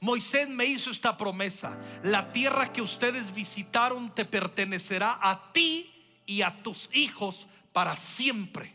Moisés 0.00 0.48
me 0.48 0.66
hizo 0.66 0.90
esta 0.90 1.16
promesa, 1.16 1.78
la 2.02 2.32
tierra 2.32 2.72
que 2.72 2.82
ustedes 2.82 3.34
visitaron 3.34 4.14
te 4.14 4.24
pertenecerá 4.24 5.18
a 5.22 5.52
ti 5.52 5.90
y 6.26 6.42
a 6.42 6.62
tus 6.62 6.94
hijos 6.94 7.46
para 7.72 7.96
siempre. 7.96 8.74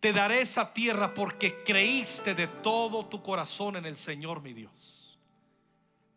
Te 0.00 0.12
daré 0.12 0.40
esa 0.40 0.72
tierra 0.72 1.14
porque 1.14 1.62
creíste 1.62 2.34
de 2.34 2.48
todo 2.48 3.06
tu 3.06 3.22
corazón 3.22 3.76
en 3.76 3.86
el 3.86 3.96
Señor 3.96 4.42
mi 4.42 4.54
Dios. 4.54 5.18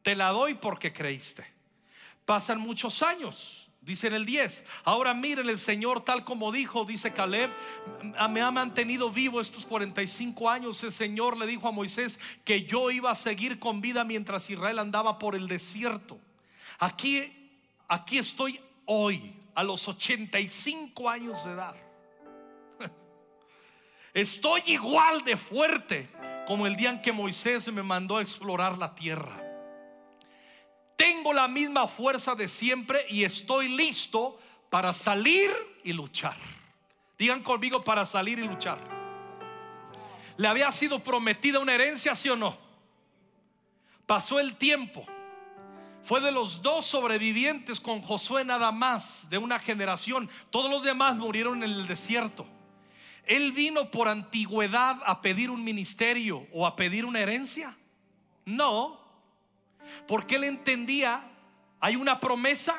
Te 0.02 0.16
la 0.16 0.30
doy 0.30 0.56
porque 0.56 0.92
creíste. 0.92 1.53
Pasan 2.26 2.60
muchos 2.60 3.04
años 3.04 3.64
Dice 3.84 4.08
en 4.08 4.14
el 4.14 4.26
10, 4.26 4.64
ahora 4.86 5.14
miren 5.14 5.50
el 5.50 5.58
Señor 5.58 6.06
tal 6.06 6.24
como 6.24 6.54
dijo, 6.54 6.86
dice 6.86 7.12
Caleb, 7.12 7.52
me 8.30 8.40
ha 8.40 8.50
mantenido 8.50 9.10
vivo 9.10 9.42
estos 9.42 9.66
45 9.66 10.50
años. 10.50 10.82
El 10.86 10.94
Señor 10.94 11.38
le 11.38 11.46
dijo 11.46 11.68
a 11.68 11.74
Moisés 11.74 12.18
que 12.46 12.64
yo 12.64 12.92
iba 12.92 13.12
a 13.12 13.16
seguir 13.16 13.60
con 13.60 13.82
vida 13.82 14.06
mientras 14.06 14.50
Israel 14.50 14.80
andaba 14.80 15.20
por 15.20 15.36
el 15.36 15.50
desierto. 15.50 16.18
Aquí, 16.80 17.60
aquí 17.90 18.20
estoy 18.20 18.58
hoy, 18.86 19.36
a 19.54 19.66
los 19.66 19.86
85 19.86 21.10
años 21.10 21.44
de 21.44 21.52
edad. 21.52 21.76
Estoy 24.14 24.62
igual 24.68 25.26
de 25.26 25.36
fuerte 25.36 26.10
como 26.48 26.68
el 26.68 26.78
día 26.78 26.90
en 26.90 27.02
que 27.02 27.12
Moisés 27.12 27.70
me 27.74 27.84
mandó 27.84 28.16
a 28.16 28.22
explorar 28.22 28.78
la 28.78 28.96
tierra. 28.96 29.43
Tengo 30.96 31.34
la 31.34 31.48
misma 31.48 31.88
fuerza 31.88 32.36
de 32.36 32.48
siempre 32.48 33.06
y 33.10 33.24
estoy 33.24 33.70
listo 33.70 34.40
para 34.70 34.94
salir 34.94 35.50
y 35.84 35.94
luchar. 35.94 36.38
Digan 37.18 37.44
conmigo 37.44 37.84
para 37.84 38.06
salir 38.06 38.40
y 38.40 38.48
luchar. 38.48 38.80
¿Le 40.38 40.48
había 40.48 40.72
sido 40.72 41.00
prometida 41.00 41.60
una 41.60 41.74
herencia, 41.74 42.16
sí 42.16 42.30
o 42.30 42.36
no? 42.36 42.58
Pasó 44.06 44.40
el 44.40 44.56
tiempo. 44.56 45.06
Fue 46.04 46.20
de 46.20 46.32
los 46.32 46.62
dos 46.62 46.86
sobrevivientes 46.86 47.80
con 47.80 48.02
Josué 48.02 48.44
nada 48.44 48.72
más, 48.72 49.30
de 49.30 49.38
una 49.38 49.60
generación. 49.60 50.30
Todos 50.50 50.70
los 50.70 50.84
demás 50.84 51.16
murieron 51.16 51.64
en 51.64 51.72
el 51.72 51.88
desierto. 51.88 52.46
Él 53.26 53.54
vino 53.54 53.90
por 53.90 54.10
antigüedad 54.10 54.98
a 55.06 55.22
pedir 55.22 55.50
un 55.50 55.64
ministerio 55.64 56.46
o 56.52 56.68
a 56.68 56.76
pedir 56.76 57.06
una 57.06 57.22
herencia. 57.22 57.78
No, 58.46 59.00
porque 60.08 60.36
él 60.36 60.44
entendía, 60.46 61.24
hay 61.80 61.96
una 61.96 62.20
promesa 62.20 62.76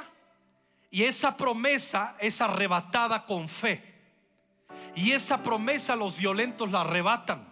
y 0.91 1.05
esa 1.05 1.37
promesa 1.37 2.17
es 2.21 2.41
arrebatada 2.41 3.27
con 3.27 3.49
fe. 3.49 3.93
Y 4.95 5.13
esa 5.13 5.43
promesa 5.43 5.97
los 5.97 6.17
violentos 6.17 6.71
la 6.71 6.83
arrebatan. 6.83 7.49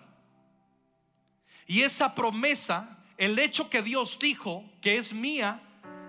Y 1.67 1.83
esa 1.83 2.15
promesa 2.15 2.99
el 3.23 3.39
hecho 3.39 3.71
que 3.71 3.83
Dios 3.83 4.19
dijo 4.19 4.65
que 4.81 4.97
es 4.97 5.13
mía 5.13 5.63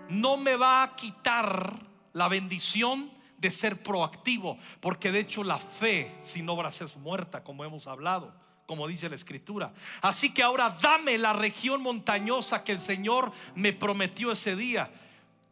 no 0.09 0.35
me 0.35 0.55
va 0.55 0.81
a 0.81 0.95
quitar 0.95 1.79
la 2.13 2.27
bendición 2.27 3.11
de 3.37 3.51
ser 3.51 3.83
proactivo, 3.83 4.57
porque 4.79 5.11
de 5.11 5.19
hecho 5.19 5.43
la 5.43 5.59
fe 5.59 6.15
sin 6.21 6.49
obras 6.49 6.81
es 6.81 6.97
muerta, 6.97 7.43
como 7.43 7.63
hemos 7.63 7.85
hablado, 7.85 8.33
como 8.65 8.87
dice 8.87 9.09
la 9.09 9.15
escritura. 9.15 9.73
Así 10.01 10.33
que 10.33 10.43
ahora 10.43 10.77
dame 10.81 11.17
la 11.17 11.33
región 11.33 11.81
montañosa 11.81 12.63
que 12.63 12.71
el 12.71 12.79
Señor 12.79 13.31
me 13.55 13.73
prometió 13.73 14.31
ese 14.31 14.55
día. 14.55 14.89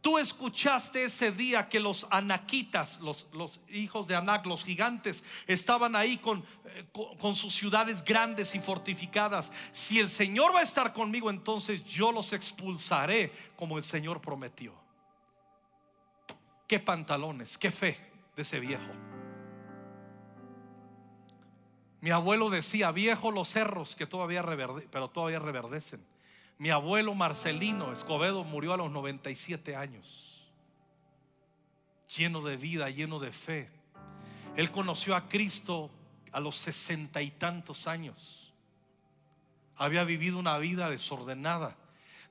Tú 0.02 0.18
escuchaste 0.18 1.04
ese 1.04 1.30
día 1.30 1.68
que 1.68 1.78
los 1.78 2.08
anaquitas, 2.10 2.98
los, 3.00 3.60
hijos 3.70 4.08
de 4.08 4.16
Anac, 4.16 4.44
los 4.46 4.64
gigantes, 4.64 5.24
estaban 5.46 5.94
ahí 5.94 6.16
con, 6.16 6.44
eh, 6.64 6.86
con, 7.20 7.36
sus 7.36 7.54
ciudades 7.54 8.04
grandes 8.04 8.56
y 8.56 8.58
fortificadas. 8.58 9.52
Si 9.70 10.00
el 10.00 10.08
Señor 10.08 10.52
va 10.52 10.58
a 10.58 10.64
estar 10.64 10.92
conmigo, 10.92 11.30
entonces 11.30 11.84
yo 11.84 12.10
los 12.10 12.32
expulsaré 12.32 13.32
como 13.54 13.78
el 13.78 13.84
Señor 13.84 14.20
prometió. 14.20 14.74
Qué 16.66 16.80
pantalones, 16.80 17.56
qué 17.56 17.70
fe 17.70 17.96
de 18.34 18.42
ese 18.42 18.58
viejo. 18.58 19.21
Mi 22.02 22.10
abuelo 22.10 22.50
decía, 22.50 22.90
viejo 22.90 23.30
los 23.30 23.48
cerros 23.48 23.94
que 23.94 24.06
todavía 24.06 24.42
reverde, 24.42 24.88
pero 24.90 25.08
todavía 25.08 25.38
reverdecen. 25.38 26.04
Mi 26.58 26.70
abuelo 26.70 27.14
Marcelino 27.14 27.92
Escobedo 27.92 28.42
murió 28.42 28.72
a 28.72 28.76
los 28.76 28.90
97 28.90 29.76
años, 29.76 30.50
lleno 32.16 32.40
de 32.40 32.56
vida, 32.56 32.90
lleno 32.90 33.20
de 33.20 33.30
fe. 33.30 33.70
Él 34.56 34.72
conoció 34.72 35.14
a 35.14 35.28
Cristo 35.28 35.92
a 36.32 36.40
los 36.40 36.56
sesenta 36.56 37.22
y 37.22 37.30
tantos 37.30 37.86
años. 37.86 38.52
Había 39.76 40.02
vivido 40.02 40.40
una 40.40 40.58
vida 40.58 40.90
desordenada. 40.90 41.76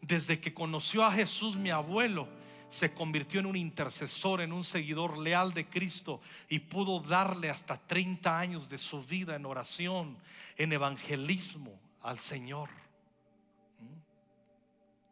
Desde 0.02 0.42
que 0.42 0.54
conoció 0.54 1.06
a 1.06 1.14
Jesús, 1.14 1.56
mi 1.56 1.70
abuelo 1.70 2.28
se 2.72 2.94
convirtió 2.94 3.42
en 3.42 3.48
un 3.48 3.58
intercesor, 3.58 4.40
en 4.40 4.54
un 4.54 4.64
seguidor 4.64 5.18
leal 5.18 5.54
de 5.54 5.68
Cristo 5.68 6.22
y 6.48 6.60
pudo 6.60 7.02
darle 7.02 7.50
hasta 7.50 7.78
30 7.78 8.40
años 8.40 8.70
de 8.70 8.78
su 8.78 9.04
vida 9.04 9.36
en 9.36 9.46
oración, 9.46 10.18
en 10.58 10.72
evangelismo 10.72 11.78
al 12.02 12.20
Señor. 12.22 12.70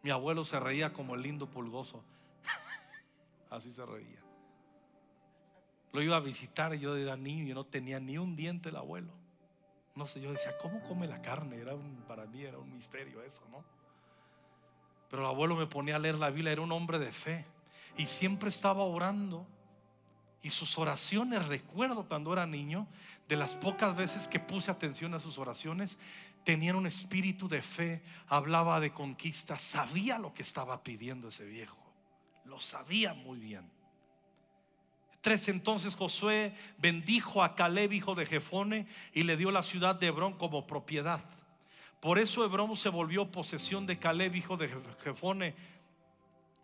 Mi 0.01 0.09
abuelo 0.09 0.45
se 0.45 0.57
reía 0.57 0.93
como 0.93 1.15
el 1.15 1.21
lindo 1.21 1.51
pulgoso. 1.51 2.01
Así 3.49 3.71
se 3.71 3.85
reía. 3.85 4.23
Lo 5.91 6.01
iba 6.01 6.15
a 6.15 6.21
visitar 6.21 6.73
y 6.73 6.79
yo 6.79 6.95
era 6.95 7.17
niño, 7.17 7.53
no 7.55 7.65
tenía 7.65 7.99
ni 7.99 8.17
un 8.17 8.37
diente 8.37 8.69
el 8.69 8.77
abuelo. 8.77 9.11
No 9.95 10.07
sé, 10.07 10.21
yo 10.21 10.31
decía, 10.31 10.57
¿cómo 10.61 10.81
come 10.83 11.07
la 11.07 11.21
carne? 11.21 11.57
Era 11.57 11.73
para 12.07 12.25
mí 12.25 12.41
era 12.41 12.57
un 12.57 12.73
misterio 12.73 13.21
eso, 13.21 13.41
¿no? 13.51 13.65
Pero 15.09 15.23
el 15.23 15.27
abuelo 15.27 15.55
me 15.55 15.67
ponía 15.67 15.95
a 15.95 15.99
leer 15.99 16.17
la 16.17 16.29
Biblia, 16.29 16.51
era 16.51 16.61
un 16.61 16.71
hombre 16.71 16.99
de 16.99 17.11
fe 17.11 17.45
y 17.97 18.05
siempre 18.05 18.49
estaba 18.49 18.83
orando. 18.83 19.45
Y 20.41 20.51
sus 20.51 20.77
oraciones, 20.77 21.47
recuerdo 21.47 22.07
cuando 22.07 22.31
era 22.31 22.45
niño, 22.45 22.87
de 23.27 23.35
las 23.35 23.55
pocas 23.55 23.95
veces 23.95 24.27
que 24.27 24.39
puse 24.39 24.71
atención 24.71 25.13
a 25.13 25.19
sus 25.19 25.37
oraciones, 25.37 25.97
tenía 26.45 26.75
un 26.75 26.87
espíritu 26.87 27.47
de 27.49 27.61
fe, 27.61 28.01
hablaba 28.27 28.79
de 28.79 28.91
conquista, 28.91 29.57
sabía 29.57 30.17
lo 30.17 30.33
que 30.33 30.43
estaba 30.43 30.81
pidiendo 30.81 31.27
ese 31.27 31.45
viejo, 31.45 31.77
lo 32.45 32.61
sabía 32.61 33.13
muy 33.13 33.37
bien. 33.37 33.69
Tres 35.21 35.49
entonces 35.49 35.95
Josué 35.95 36.55
bendijo 36.77 37.43
a 37.43 37.55
Caleb, 37.55 37.91
hijo 37.91 38.15
de 38.15 38.25
Jefone, 38.25 38.87
y 39.13 39.23
le 39.23 39.35
dio 39.35 39.51
la 39.51 39.63
ciudad 39.63 39.95
de 39.95 40.07
Hebrón 40.07 40.33
como 40.33 40.65
propiedad. 40.65 41.19
Por 41.99 42.17
eso 42.17 42.45
Hebrón 42.45 42.75
se 42.75 42.89
volvió 42.89 43.29
posesión 43.31 43.85
de 43.85 43.99
Caleb, 43.99 44.35
hijo 44.35 44.55
de 44.55 44.69
Jefone, 45.03 45.53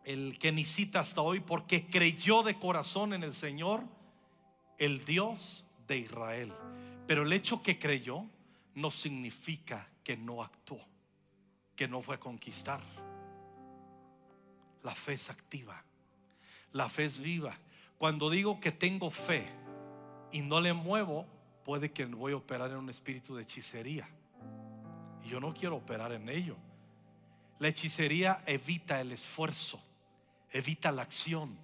el 0.05 0.37
que 0.39 0.65
cita 0.65 0.99
hasta 0.99 1.21
hoy, 1.21 1.41
porque 1.41 1.87
creyó 1.87 2.43
de 2.43 2.57
corazón 2.57 3.13
en 3.13 3.23
el 3.23 3.33
Señor, 3.33 3.83
el 4.77 5.03
Dios 5.03 5.65
de 5.87 5.97
Israel. 5.97 6.53
Pero 7.07 7.23
el 7.23 7.33
hecho 7.33 7.61
que 7.61 7.77
creyó 7.77 8.25
no 8.75 8.91
significa 8.91 9.89
que 10.03 10.15
no 10.15 10.41
actuó, 10.41 10.79
que 11.75 11.87
no 11.87 12.01
fue 12.01 12.15
a 12.15 12.19
conquistar. 12.19 12.81
La 14.83 14.95
fe 14.95 15.13
es 15.13 15.29
activa, 15.29 15.83
la 16.71 16.87
fe 16.87 17.05
es 17.05 17.19
viva. 17.19 17.57
Cuando 17.97 18.29
digo 18.29 18.59
que 18.59 18.71
tengo 18.71 19.09
fe 19.09 19.49
y 20.31 20.41
no 20.41 20.61
le 20.61 20.73
muevo, 20.73 21.25
puede 21.65 21.91
que 21.91 22.05
voy 22.05 22.33
a 22.33 22.37
operar 22.37 22.71
en 22.71 22.77
un 22.77 22.89
espíritu 22.89 23.35
de 23.35 23.43
hechicería. 23.43 24.07
Yo 25.25 25.39
no 25.39 25.53
quiero 25.53 25.77
operar 25.77 26.13
en 26.13 26.29
ello. 26.29 26.55
La 27.59 27.69
hechicería 27.69 28.43
evita 28.45 29.01
el 29.01 29.11
esfuerzo, 29.11 29.81
evita 30.51 30.91
la 30.91 31.01
acción. 31.01 31.57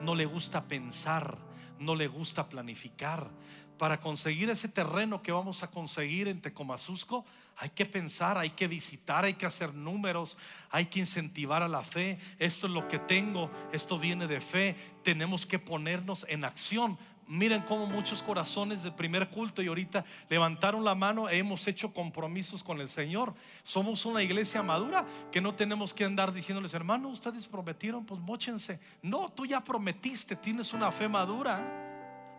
No 0.00 0.14
le 0.14 0.26
gusta 0.26 0.64
pensar, 0.64 1.38
no 1.78 1.94
le 1.94 2.06
gusta 2.06 2.48
planificar. 2.48 3.30
Para 3.78 4.00
conseguir 4.00 4.50
ese 4.50 4.68
terreno 4.68 5.22
que 5.22 5.32
vamos 5.32 5.62
a 5.62 5.70
conseguir 5.70 6.28
en 6.28 6.40
Tecomazusco, 6.40 7.24
hay 7.56 7.70
que 7.70 7.84
pensar, 7.84 8.38
hay 8.38 8.50
que 8.50 8.68
visitar, 8.68 9.24
hay 9.24 9.34
que 9.34 9.46
hacer 9.46 9.74
números, 9.74 10.36
hay 10.70 10.86
que 10.86 11.00
incentivar 11.00 11.62
a 11.62 11.68
la 11.68 11.82
fe. 11.82 12.18
Esto 12.38 12.68
es 12.68 12.72
lo 12.72 12.86
que 12.86 13.00
tengo, 13.00 13.50
esto 13.72 13.98
viene 13.98 14.26
de 14.28 14.40
fe. 14.40 14.76
Tenemos 15.02 15.44
que 15.44 15.58
ponernos 15.58 16.24
en 16.28 16.44
acción. 16.44 16.96
Miren 17.26 17.62
cómo 17.62 17.86
muchos 17.86 18.22
corazones 18.22 18.82
del 18.82 18.94
primer 18.94 19.28
culto 19.30 19.62
y 19.62 19.68
ahorita 19.68 20.04
levantaron 20.28 20.84
la 20.84 20.94
mano 20.94 21.28
e 21.28 21.38
hemos 21.38 21.66
hecho 21.66 21.92
compromisos 21.92 22.62
con 22.62 22.80
el 22.80 22.88
Señor. 22.88 23.34
Somos 23.62 24.04
una 24.06 24.22
iglesia 24.22 24.62
madura 24.62 25.06
que 25.32 25.40
no 25.40 25.54
tenemos 25.54 25.94
que 25.94 26.04
andar 26.04 26.32
diciéndoles, 26.32 26.74
hermano, 26.74 27.08
ustedes 27.08 27.46
prometieron, 27.46 28.04
pues 28.04 28.20
mochense. 28.20 28.78
No, 29.02 29.30
tú 29.30 29.46
ya 29.46 29.62
prometiste, 29.62 30.36
tienes 30.36 30.72
una 30.72 30.92
fe 30.92 31.08
madura 31.08 31.82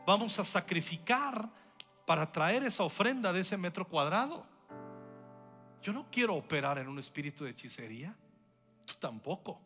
vamos 0.05 0.37
a 0.39 0.45
sacrificar 0.45 1.49
para 2.05 2.31
traer 2.31 2.63
esa 2.63 2.83
ofrenda 2.83 3.33
de 3.33 3.41
ese 3.41 3.57
metro 3.57 3.87
cuadrado. 3.87 4.45
Yo 5.81 5.91
no 5.91 6.05
quiero 6.11 6.35
operar 6.35 6.77
en 6.77 6.87
un 6.87 6.99
espíritu 6.99 7.43
de 7.43 7.51
hechicería. 7.51 8.15
Tú 8.85 8.93
tampoco. 8.99 9.59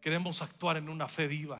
Queremos 0.00 0.40
actuar 0.40 0.78
en 0.78 0.88
una 0.88 1.08
fe 1.08 1.26
viva. 1.26 1.54